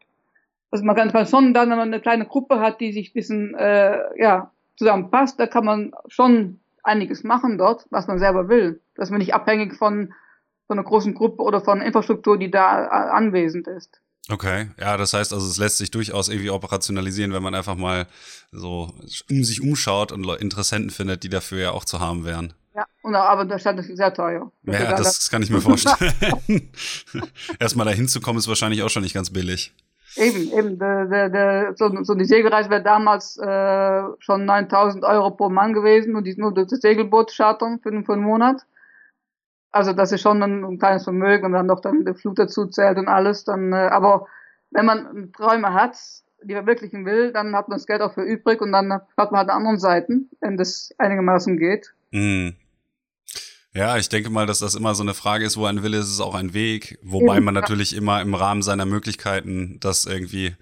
[0.71, 3.13] Also man kann, kann schon dann, wenn man eine kleine Gruppe hat, die sich ein
[3.13, 8.81] bisschen äh, ja, zusammenpasst, da kann man schon einiges machen dort, was man selber will.
[8.95, 10.13] Dass man nicht abhängig von,
[10.67, 14.02] von einer großen Gruppe oder von Infrastruktur, die da äh, anwesend ist.
[14.29, 18.07] Okay, ja, das heißt also, es lässt sich durchaus irgendwie operationalisieren, wenn man einfach mal
[18.51, 18.93] so
[19.29, 22.53] um sich umschaut und Interessenten findet, die dafür ja auch zu haben wären.
[22.75, 24.51] Ja, und, aber Stand ist sehr teuer.
[24.63, 26.13] Das ja, das, das kann ich mir vorstellen.
[27.59, 29.73] Erstmal da hinzukommen ist wahrscheinlich auch schon nicht ganz billig.
[30.15, 30.79] Eben, eben.
[30.79, 35.73] Der, der, der, so, so die Segelreise wäre damals äh, schon 9000 Euro pro Mann
[35.73, 38.61] gewesen und die nur das Segelboot chartern für, für einen Monat.
[39.73, 42.67] Also das ist schon ein, ein kleines Vermögen, man dann noch dann der Flug dazu
[42.67, 44.27] zählt und alles, dann, äh, aber
[44.69, 45.97] wenn man Träume hat,
[46.43, 49.39] die verwirklichen will, dann hat man das Geld auch für übrig und dann hat man
[49.39, 51.93] halt an anderen Seiten, wenn das einigermaßen geht.
[52.11, 52.49] Mm.
[53.75, 56.07] Ja, ich denke mal, dass das immer so eine Frage ist, wo ein Wille ist,
[56.07, 56.99] ist auch ein Weg.
[57.01, 60.55] Wobei man natürlich immer im Rahmen seiner Möglichkeiten das irgendwie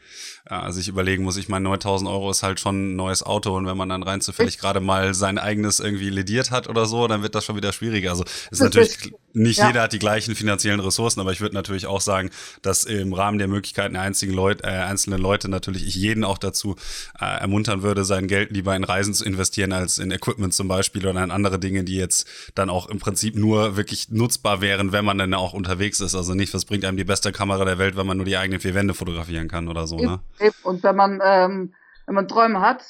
[0.50, 1.36] äh, sich überlegen muss.
[1.36, 4.22] Ich meine, 9000 Euro ist halt schon ein neues Auto und wenn man dann rein
[4.22, 7.74] zufällig gerade mal sein eigenes irgendwie lediert hat oder so, dann wird das schon wieder
[7.74, 8.12] schwieriger.
[8.12, 9.68] Also ist natürlich nicht ja.
[9.68, 12.30] jeder hat die gleichen finanziellen Ressourcen, aber ich würde natürlich auch sagen,
[12.62, 16.38] dass im Rahmen der Möglichkeiten der einzigen Leute, äh, einzelnen Leute natürlich ich jeden auch
[16.38, 16.76] dazu
[17.20, 21.06] äh, ermuntern würde, sein Geld lieber in Reisen zu investieren als in Equipment zum Beispiel
[21.06, 25.04] oder in andere Dinge, die jetzt dann auch im Prinzip nur wirklich nutzbar wären, wenn
[25.04, 26.16] man dann auch unterwegs ist.
[26.16, 28.62] Also nicht, was bringt einem die beste Kamera der Welt, wenn man nur die eigenen
[28.62, 29.98] vier Wände fotografieren kann oder so.
[29.98, 30.22] Ne?
[30.64, 31.74] Und wenn man ähm,
[32.12, 32.84] wenn man Träume hat,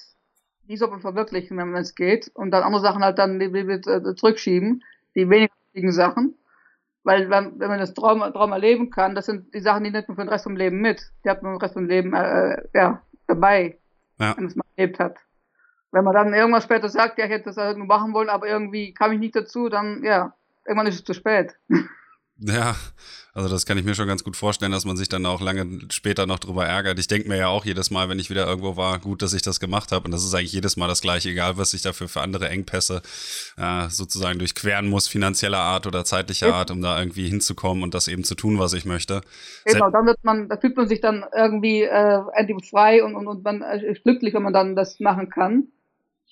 [0.64, 3.68] die soll man verwirklichen, wenn es geht, und dann andere Sachen halt dann die, die,
[3.68, 4.84] die, zurückschieben,
[5.16, 6.36] die weniger wichtigen Sachen.
[7.04, 10.08] Weil wenn, wenn man das Traum, Traum erleben kann, das sind die Sachen, die nimmt
[10.08, 11.12] man für den Rest vom Leben mit.
[11.24, 13.78] Die hat man den Rest vom Leben äh, ja, dabei,
[14.18, 14.36] ja.
[14.36, 15.18] wenn man es mal erlebt hat.
[15.92, 18.48] Wenn man dann irgendwas später sagt, ja, ich hätte das halt nur machen wollen, aber
[18.48, 20.34] irgendwie kam ich nicht dazu, dann ja,
[20.66, 21.56] irgendwann ist es zu spät.
[22.44, 22.76] Ja,
[23.36, 25.80] also das kann ich mir schon ganz gut vorstellen, dass man sich dann auch lange
[25.92, 26.98] später noch drüber ärgert.
[26.98, 29.44] Ich denke mir ja auch jedes Mal, wenn ich wieder irgendwo war, gut, dass ich
[29.44, 30.06] das gemacht habe.
[30.06, 33.04] Und das ist eigentlich jedes Mal das gleiche, egal was ich dafür für andere Engpässe
[33.58, 38.08] äh, sozusagen durchqueren muss, finanzieller Art oder zeitlicher Art, um da irgendwie hinzukommen und das
[38.08, 39.22] eben zu tun, was ich möchte.
[39.66, 43.28] Genau, dann wird man, da fühlt man sich dann irgendwie äh, endlich frei und, und,
[43.28, 45.68] und man ist glücklich, wenn man dann das machen kann.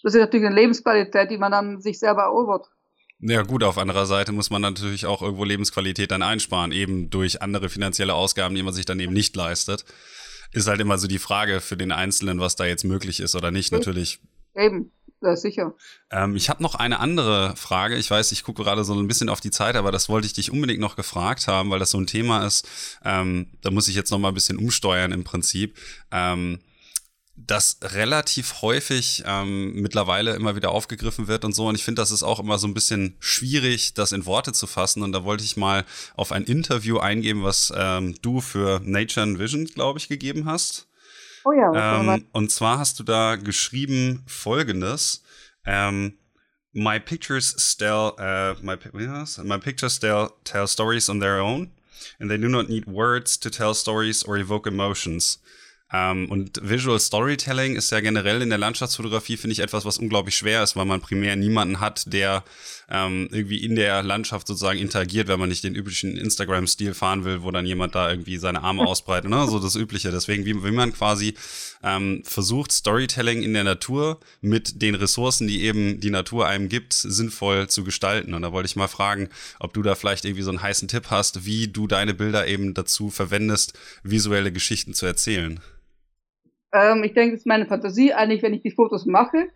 [0.04, 2.68] Das ist natürlich eine Lebensqualität, die man dann sich selber erobert.
[3.22, 7.42] Ja gut, auf anderer Seite muss man natürlich auch irgendwo Lebensqualität dann einsparen, eben durch
[7.42, 9.84] andere finanzielle Ausgaben, die man sich dann eben nicht leistet.
[10.54, 13.52] Ist halt immer so die Frage für den Einzelnen, was da jetzt möglich ist oder
[13.52, 14.20] nicht, natürlich.
[14.56, 14.92] Eben,
[15.22, 15.76] ja, sicher.
[16.12, 17.98] Ähm, ich habe noch eine andere Frage.
[17.98, 20.34] Ich weiß, ich gucke gerade so ein bisschen auf die Zeit, aber das wollte ich
[20.34, 22.68] dich unbedingt noch gefragt haben, weil das so ein Thema ist.
[23.04, 25.78] Ähm, da muss ich jetzt noch mal ein bisschen umsteuern im Prinzip.
[26.12, 26.60] Ähm,
[27.46, 31.68] das relativ häufig ähm, mittlerweile immer wieder aufgegriffen wird und so.
[31.68, 34.68] Und ich finde, das ist auch immer so ein bisschen schwierig, das in Worte zu
[34.68, 35.04] fassen.
[35.04, 35.86] Und da wollte ich mal
[36.16, 40.88] auf ein Interview eingeben, was ähm, du für Nature and Vision, glaube ich, gegeben hast.
[41.46, 42.00] Oh ja.
[42.02, 45.24] Ähm, und zwar hast du da geschrieben Folgendes.
[45.66, 46.18] Ähm,
[46.74, 48.76] my pictures tell uh, my,
[49.44, 51.72] my pictures tell, tell stories on their own,
[52.20, 55.40] and they do not need words to tell stories or evoke emotions.
[55.92, 60.36] Ähm, und Visual Storytelling ist ja generell in der Landschaftsfotografie, finde ich, etwas, was unglaublich
[60.36, 62.44] schwer ist, weil man primär niemanden hat, der
[62.90, 67.42] ähm, irgendwie in der Landschaft sozusagen interagiert, wenn man nicht den üblichen Instagram-Stil fahren will,
[67.42, 69.48] wo dann jemand da irgendwie seine Arme ausbreitet, ne?
[69.48, 70.12] so das Übliche.
[70.12, 71.34] Deswegen, wie, wie man quasi
[71.82, 76.94] ähm, versucht, Storytelling in der Natur mit den Ressourcen, die eben die Natur einem gibt,
[76.94, 78.36] sinnvoll zu gestalten.
[78.36, 79.30] Und da wollte ich mal fragen,
[79.60, 82.76] ob du da vielleicht irgendwie so einen heißen Tipp hast, wie du deine Bilder eben
[82.76, 83.74] dazu verwendest,
[84.04, 85.60] visuelle Geschichten zu erzählen.
[86.72, 89.50] Ähm, ich denke, es ist meine Fantasie eigentlich, wenn ich die Fotos mache.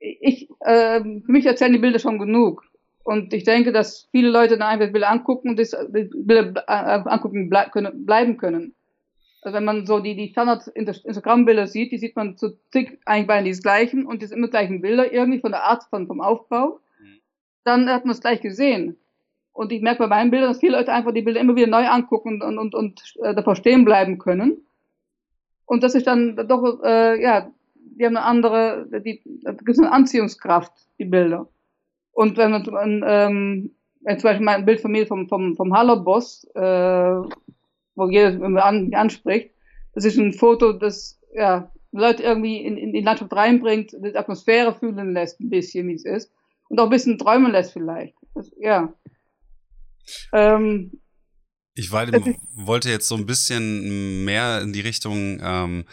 [0.00, 2.64] Ich, ähm, für mich erzählen die Bilder schon genug.
[3.02, 7.08] Und ich denke, dass viele Leute dann einfach Bilder angucken und das, die Bilder äh,
[7.08, 8.74] angucken blei können, bleiben können.
[9.40, 13.50] Also wenn man so die, die Standard-Instagram-Bilder sieht, die sieht man zu zig eigentlich beinahe
[13.50, 16.80] die gleichen und die sind immer gleichen Bilder irgendwie von der Art von, vom Aufbau.
[17.00, 17.20] Mhm.
[17.64, 18.98] Dann hat man es gleich gesehen.
[19.52, 21.86] Und ich merke bei meinen Bildern, dass viele Leute einfach die Bilder immer wieder neu
[21.86, 24.67] angucken und, und, und äh, davor stehen bleiben können.
[25.68, 29.92] Und das ist dann doch, äh, ja, die haben eine andere, die, da gibt eine
[29.92, 31.46] Anziehungskraft, die Bilder.
[32.12, 35.76] Und wenn man, ähm, wenn zum Beispiel mal ein Bild von mir vom, vom, vom
[35.76, 37.20] Hallerboss, äh,
[37.94, 39.50] wo jeder wenn man an, anspricht,
[39.92, 44.74] das ist ein Foto, das, ja, Leute irgendwie in, in die Landschaft reinbringt, die Atmosphäre
[44.74, 46.32] fühlen lässt, ein bisschen, wie es ist.
[46.70, 48.14] Und auch ein bisschen träumen lässt vielleicht.
[48.34, 48.90] Das, ja.
[50.32, 50.92] Ähm,
[51.78, 52.08] ich war,
[52.54, 55.84] wollte jetzt so ein bisschen mehr in die Richtung, ähm,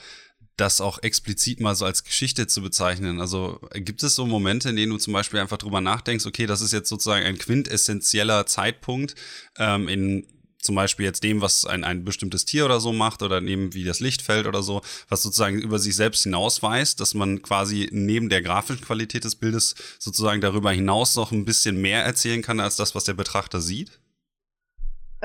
[0.57, 3.21] das auch explizit mal so als Geschichte zu bezeichnen.
[3.21, 6.61] Also gibt es so Momente, in denen du zum Beispiel einfach drüber nachdenkst, okay, das
[6.61, 9.13] ist jetzt sozusagen ein quintessentieller Zeitpunkt
[9.57, 10.27] ähm, in
[10.59, 13.83] zum Beispiel jetzt dem, was ein, ein bestimmtes Tier oder so macht oder neben wie
[13.83, 18.29] das Licht fällt oder so, was sozusagen über sich selbst hinausweist, dass man quasi neben
[18.29, 22.75] der grafischen Qualität des Bildes sozusagen darüber hinaus noch ein bisschen mehr erzählen kann als
[22.75, 23.99] das, was der Betrachter sieht?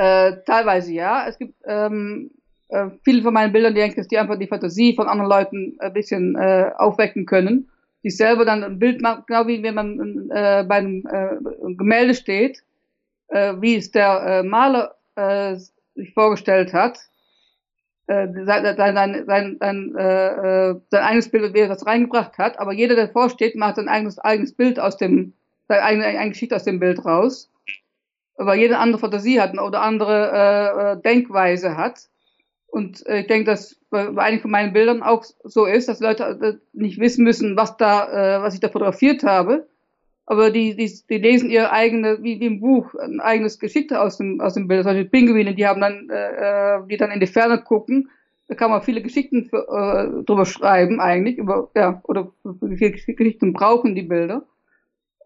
[0.00, 1.26] Äh, teilweise ja.
[1.28, 2.30] Es gibt ähm,
[2.68, 5.92] äh, viele von meinen Bildern, die, denke, die einfach die Fantasie von anderen Leuten ein
[5.92, 7.68] bisschen äh, aufwecken können.
[8.02, 11.36] Die selber dann ein Bild machen, genau wie wenn man äh, bei einem äh,
[11.74, 12.62] Gemälde steht,
[13.28, 15.56] äh, wie es der äh, Maler äh,
[15.94, 16.98] sich vorgestellt hat.
[18.06, 22.72] Äh, sein, sein, sein, sein, äh, sein eigenes Bild, wie er das reingebracht hat, aber
[22.72, 25.34] jeder, der vorsteht, macht sein eigenes, eigenes Bild aus dem,
[25.68, 27.50] seine eigene, eigene Geschichte aus dem Bild raus
[28.46, 32.08] weil jede andere Fantasie hat oder andere äh, äh, Denkweise hat.
[32.66, 36.24] Und äh, ich denke, dass bei, einigen von meinen Bildern auch so ist, dass Leute
[36.24, 39.68] äh, nicht wissen müssen, was da, äh, was ich da fotografiert habe.
[40.26, 44.18] Aber die, die, die lesen ihr eigene, wie, wie im Buch, ein eigenes Geschichte aus
[44.18, 44.84] dem, aus dem Bild.
[44.84, 48.10] Zum Beispiel Pinguine, die haben dann, äh, äh, die dann in die Ferne gucken.
[48.46, 52.32] Da kann man viele Geschichten äh, drüber schreiben, eigentlich, über, ja, oder
[52.76, 54.44] viele Geschichten brauchen die Bilder.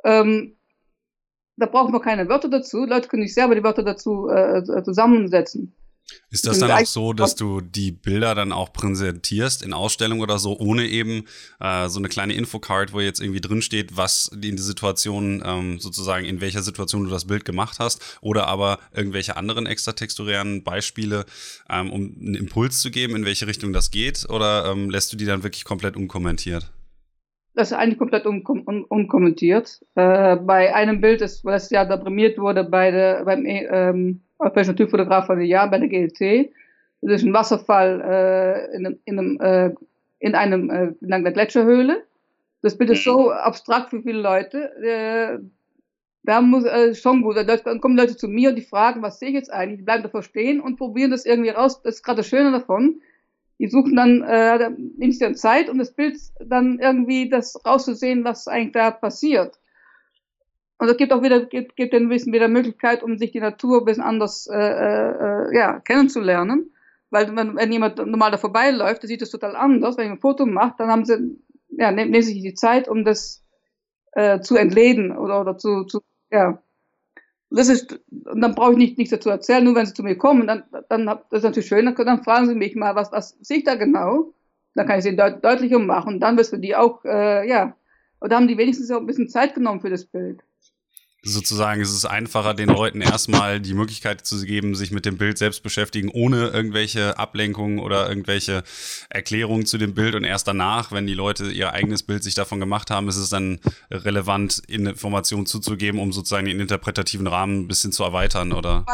[0.04, 0.56] Ähm,
[1.56, 2.84] da brauchen wir keine Wörter dazu.
[2.84, 5.74] Leute können sich selber die Wörter dazu äh, zusammensetzen.
[6.30, 10.38] Ist das dann auch so, dass du die Bilder dann auch präsentierst in Ausstellungen oder
[10.38, 11.24] so, ohne eben
[11.60, 15.80] äh, so eine kleine Infocard, wo jetzt irgendwie drin steht, was in die Situation ähm,
[15.80, 21.24] sozusagen, in welcher Situation du das Bild gemacht hast, oder aber irgendwelche anderen extratexturären Beispiele,
[21.70, 25.16] ähm, um einen Impuls zu geben, in welche Richtung das geht, oder ähm, lässt du
[25.16, 26.70] die dann wirklich komplett unkommentiert?
[27.54, 29.80] Das ist eigentlich komplett unkom un unkommentiert.
[29.94, 34.70] Äh, bei einem Bild, das, das ja da prämiert wurde bei der, beim ähm, Europäischen
[34.70, 36.50] Naturfotograf von Jahr, bei der GLT,
[37.00, 39.74] das ist ein Wasserfall äh, in, in einem, äh,
[40.18, 42.04] in einem äh, in einer Gletscherhöhle.
[42.62, 44.72] Das Bild ist so abstrakt für viele Leute.
[44.82, 45.38] Äh,
[46.22, 47.36] da muss äh, schon gut.
[47.36, 49.80] Da kommen Leute zu mir und die fragen, was sehe ich jetzt eigentlich?
[49.80, 51.82] Die bleiben davor stehen und probieren das irgendwie raus.
[51.82, 53.02] Das ist gerade das Schöne davon.
[53.58, 58.24] Die suchen dann, äh, nehmen sich dann Zeit, um das Bild dann irgendwie das rauszusehen,
[58.24, 59.58] was eigentlich da passiert.
[60.78, 63.80] Und es gibt auch wieder, gibt, gibt den Wissen wieder Möglichkeit, um sich die Natur
[63.80, 66.72] ein bisschen anders äh, äh, ja, kennenzulernen.
[67.10, 69.96] Weil wenn, wenn jemand normal da vorbeiläuft, der sieht das total anders.
[69.96, 71.38] Wenn ich ein Foto macht, dann haben sie,
[71.68, 73.44] ja, nehmen, nehmen sich die Zeit, um das
[74.12, 76.00] äh, zu entleden oder, oder zu, zu
[76.32, 76.58] ja.
[77.54, 80.16] Das ist, und dann brauche ich nicht, nichts dazu erzählen, nur wenn sie zu mir
[80.16, 83.36] kommen, dann, dann das ist natürlich schön, dann, dann fragen sie mich mal, was, was
[83.40, 84.32] sehe ich da genau?
[84.74, 87.76] Dann kann ich sie deut deutlicher machen, dann es für die auch, äh, ja,
[88.20, 90.42] oder haben die wenigstens auch ein bisschen Zeit genommen für das Bild
[91.24, 95.38] sozusagen ist es einfacher, den Leuten erstmal die Möglichkeit zu geben, sich mit dem Bild
[95.38, 98.62] selbst beschäftigen, ohne irgendwelche Ablenkungen oder irgendwelche
[99.08, 100.14] Erklärungen zu dem Bild.
[100.14, 103.30] Und erst danach, wenn die Leute ihr eigenes Bild sich davon gemacht haben, ist es
[103.30, 103.58] dann
[103.90, 108.84] relevant, Informationen zuzugeben, um sozusagen den interpretativen Rahmen ein bisschen zu erweitern, oder?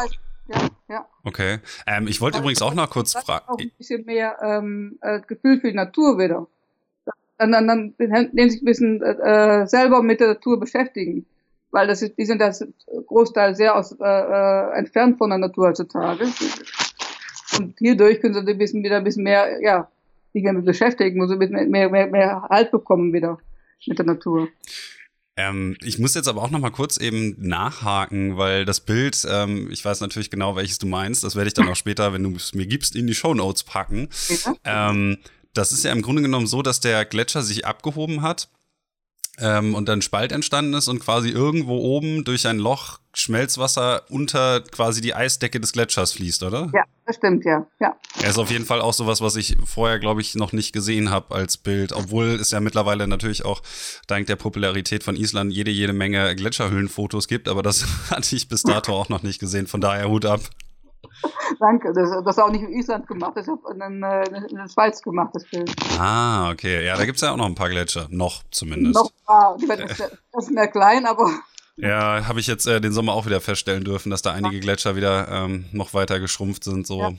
[0.47, 1.05] Ja, ja.
[1.23, 1.59] Okay.
[1.85, 3.45] Ähm, ich wollte übrigens auch noch kurz fragen.
[3.47, 6.47] Auch ein bisschen mehr ähm, äh, Gefühl für die Natur wieder.
[7.37, 11.25] Dann, dann, dann, dann sich ein bisschen äh, selber mit der Natur beschäftigen
[11.71, 12.65] weil das ist, die sind das
[13.07, 16.25] Großteil sehr aus, äh, äh, entfernt von der Natur heutzutage.
[17.57, 19.89] Und hierdurch können sie ein bisschen wieder ein bisschen mehr, ja,
[20.33, 23.39] sich damit beschäftigen und so ein bisschen mehr, mehr, mehr Halt bekommen wieder
[23.85, 24.47] mit der Natur.
[25.37, 29.69] Ähm, ich muss jetzt aber auch noch mal kurz eben nachhaken, weil das Bild, ähm,
[29.71, 31.23] ich weiß natürlich genau, welches du meinst.
[31.23, 33.63] Das werde ich dann auch später, wenn du es mir gibst, in die Show Notes
[33.63, 34.09] packen.
[34.45, 34.89] Ja.
[34.89, 35.17] Ähm,
[35.53, 38.49] das ist ja im Grunde genommen so, dass der Gletscher sich abgehoben hat
[39.39, 44.61] ähm, und dann Spalt entstanden ist und quasi irgendwo oben durch ein Loch Schmelzwasser unter
[44.61, 46.69] quasi die Eisdecke des Gletschers fließt, oder?
[46.73, 47.65] Ja, das stimmt, ja.
[47.79, 47.93] ja.
[48.21, 51.09] Er ist auf jeden Fall auch sowas, was ich vorher, glaube ich, noch nicht gesehen
[51.09, 53.61] habe als Bild, obwohl es ja mittlerweile natürlich auch
[54.07, 58.63] dank der Popularität von Island jede, jede Menge Gletscherhöhlenfotos gibt, aber das hatte ich bis
[58.63, 60.41] dato auch noch nicht gesehen, von daher Hut ab.
[61.59, 64.69] Danke, das, das ist auch nicht in Island gemacht, das ist in, äh, in der
[64.69, 65.71] Schweiz gemacht, das Bild.
[65.99, 66.85] Ah, okay.
[66.85, 68.07] Ja, da gibt es ja auch noch ein paar Gletscher.
[68.09, 68.95] Noch zumindest.
[68.95, 71.29] Noch, ah, die werden das ist mehr klein, aber.
[71.77, 74.95] Ja, habe ich jetzt äh, den Sommer auch wieder feststellen dürfen, dass da einige Gletscher
[74.95, 76.85] wieder ähm, noch weiter geschrumpft sind.
[76.85, 76.99] So.
[76.99, 77.11] Ja.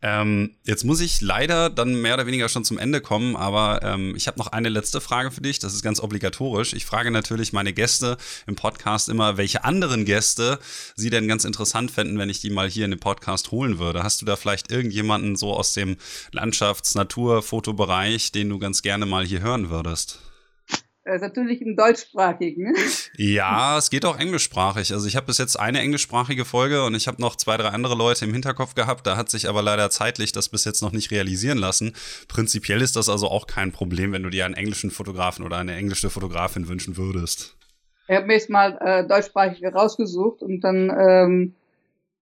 [0.00, 4.14] Ähm, jetzt muss ich leider dann mehr oder weniger schon zum Ende kommen, aber ähm,
[4.16, 5.58] ich habe noch eine letzte Frage für dich.
[5.58, 6.72] Das ist ganz obligatorisch.
[6.72, 10.60] Ich frage natürlich meine Gäste im Podcast immer, welche anderen Gäste
[10.94, 14.04] sie denn ganz interessant fänden, wenn ich die mal hier in den Podcast holen würde.
[14.04, 15.96] Hast du da vielleicht irgendjemanden so aus dem
[16.32, 20.20] Landschafts-, Natur-, Fotobereich, den du ganz gerne mal hier hören würdest?
[21.14, 22.74] Ist natürlich im deutschsprachigen.
[23.16, 24.92] Ja, es geht auch englischsprachig.
[24.92, 27.96] Also ich habe bis jetzt eine englischsprachige Folge und ich habe noch zwei, drei andere
[27.96, 29.06] Leute im Hinterkopf gehabt.
[29.06, 31.94] Da hat sich aber leider zeitlich das bis jetzt noch nicht realisieren lassen.
[32.28, 35.74] Prinzipiell ist das also auch kein Problem, wenn du dir einen englischen Fotografen oder eine
[35.74, 37.56] englische Fotografin wünschen würdest.
[38.06, 41.54] Ich habe mir jetzt mal äh, deutschsprachige rausgesucht und dann ähm,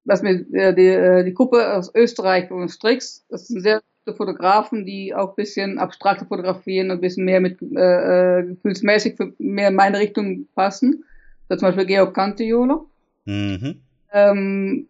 [0.07, 3.83] was mir äh, die, äh, die Gruppe aus Österreich und Strix, das sind sehr
[4.15, 9.17] Fotografen, die auch ein bisschen abstrakte fotografieren und ein bisschen mehr mit äh, äh, gefühlsmäßig
[9.17, 11.05] für mehr in meine Richtung passen.
[11.49, 12.89] Da zum Beispiel Georg Cantiolo.
[13.25, 13.81] Mhm.
[14.13, 14.89] Ähm,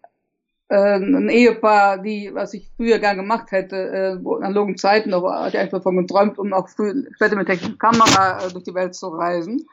[0.69, 5.41] äh, ein Ehepaar, die, was ich früher gern gemacht hätte, äh, in analogen Zeiten, aber
[5.41, 8.75] hatte ich einfach davon geträumt, um auch früh, später mit technischer Kamera äh, durch die
[8.75, 9.67] Welt zu reisen.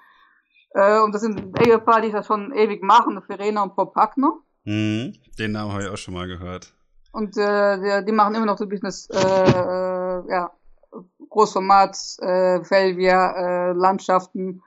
[0.75, 4.33] Äh, und das sind Ehepaar, die das schon ewig machen, Verena und Hackner.
[4.65, 5.13] Mhm.
[5.39, 6.73] Den Namen habe ich auch schon mal gehört.
[7.13, 10.51] Und äh, die, machen immer noch so ein bisschen das, äh, äh, ja,
[11.29, 14.63] Großformat, äh, Felvia, äh, Landschaften.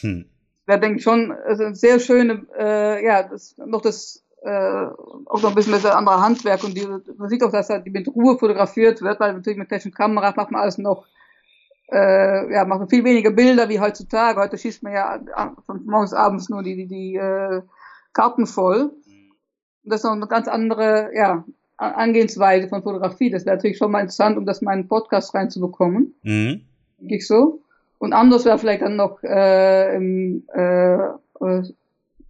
[0.00, 0.24] Hm.
[0.66, 4.86] Da denke ich schon, also sehr schöne, äh, ja, das, noch das, äh,
[5.26, 6.86] auch noch ein bisschen das andere Handwerk und die,
[7.16, 10.52] man sieht auch, dass halt mit Ruhe fotografiert wird, weil natürlich mit technischen Kameras macht
[10.52, 11.04] man alles noch,
[11.90, 14.40] äh, ja, macht man viel weniger Bilder wie heutzutage.
[14.40, 15.20] Heute schießt man ja
[15.66, 17.62] von morgens abends nur die, die, die äh,
[18.12, 18.92] Karten voll.
[19.82, 21.44] Das ist noch eine ganz andere, ja,
[21.78, 23.30] Angehensweise von Fotografie.
[23.30, 26.14] Das wäre natürlich schon mal interessant, um das mal in einen Podcast reinzubekommen.
[26.22, 26.62] Mhm.
[26.98, 27.62] Ich so.
[27.98, 30.98] Und anders wäre vielleicht dann noch äh, im, äh,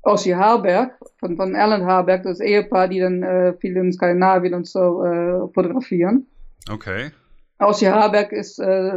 [0.03, 4.67] Ossi Harberg, von, von Erland Harberg, das Ehepaar, die dann äh, viel in Skandinavien und
[4.67, 6.27] so äh, fotografieren.
[6.71, 7.11] Okay.
[7.59, 8.93] Ossi Harberg ist äh,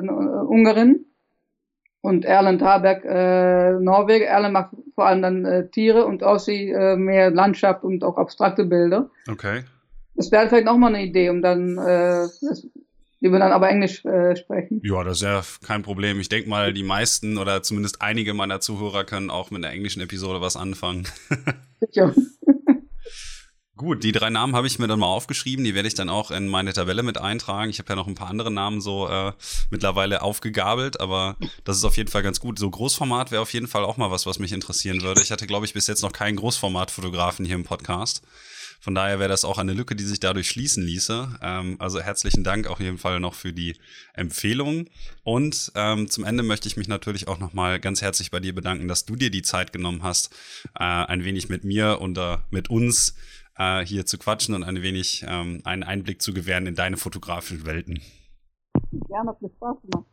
[0.47, 1.05] Ungarin
[2.01, 4.25] und Erland Harberg äh, Norweger.
[4.25, 8.65] Erland macht vor allem dann äh, Tiere und Ossi äh, mehr Landschaft und auch abstrakte
[8.65, 9.09] Bilder.
[9.29, 9.63] Okay.
[10.15, 12.27] Das wäre vielleicht nochmal eine Idee, um dann äh,
[13.21, 14.81] die wir dann aber Englisch äh, sprechen.
[14.83, 16.19] Ja, das ist ja kein Problem.
[16.19, 20.01] Ich denke mal, die meisten oder zumindest einige meiner Zuhörer können auch mit einer englischen
[20.01, 21.07] Episode was anfangen.
[21.91, 22.13] ja.
[23.77, 25.65] Gut, die drei Namen habe ich mir dann mal aufgeschrieben.
[25.65, 27.71] Die werde ich dann auch in meine Tabelle mit eintragen.
[27.71, 29.31] Ich habe ja noch ein paar andere Namen so äh,
[29.71, 32.59] mittlerweile aufgegabelt, aber das ist auf jeden Fall ganz gut.
[32.59, 35.21] So Großformat wäre auf jeden Fall auch mal was, was mich interessieren würde.
[35.21, 38.21] Ich hatte, glaube ich, bis jetzt noch keinen Großformatfotografen hier im Podcast.
[38.81, 41.39] Von daher wäre das auch eine Lücke, die sich dadurch schließen ließe.
[41.41, 43.77] Ähm, also herzlichen Dank auf jeden Fall noch für die
[44.13, 44.89] Empfehlung.
[45.23, 48.87] Und ähm, zum Ende möchte ich mich natürlich auch nochmal ganz herzlich bei dir bedanken,
[48.87, 50.33] dass du dir die Zeit genommen hast,
[50.75, 53.15] äh, ein wenig mit mir und äh, mit uns
[53.55, 57.67] äh, hier zu quatschen und ein wenig ähm, einen Einblick zu gewähren in deine fotografischen
[57.67, 58.01] Welten.
[59.07, 60.07] Gerne, hat mir Spaß gemacht.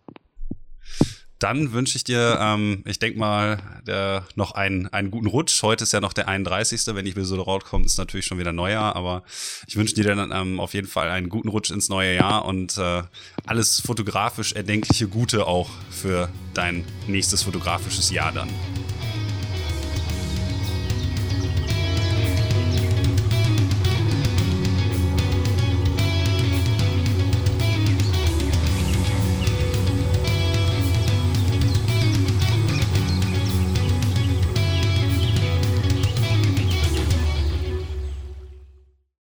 [1.38, 5.62] Dann wünsche ich dir, ähm, ich denke mal, der, noch einen, einen guten Rutsch.
[5.62, 6.80] Heute ist ja noch der 31.
[6.88, 8.96] Wenn ich so rauskommt, ist natürlich schon wieder Neujahr.
[8.96, 9.22] Aber
[9.66, 12.76] ich wünsche dir dann ähm, auf jeden Fall einen guten Rutsch ins neue Jahr und
[12.78, 13.02] äh,
[13.46, 18.48] alles fotografisch erdenkliche Gute auch für dein nächstes fotografisches Jahr dann.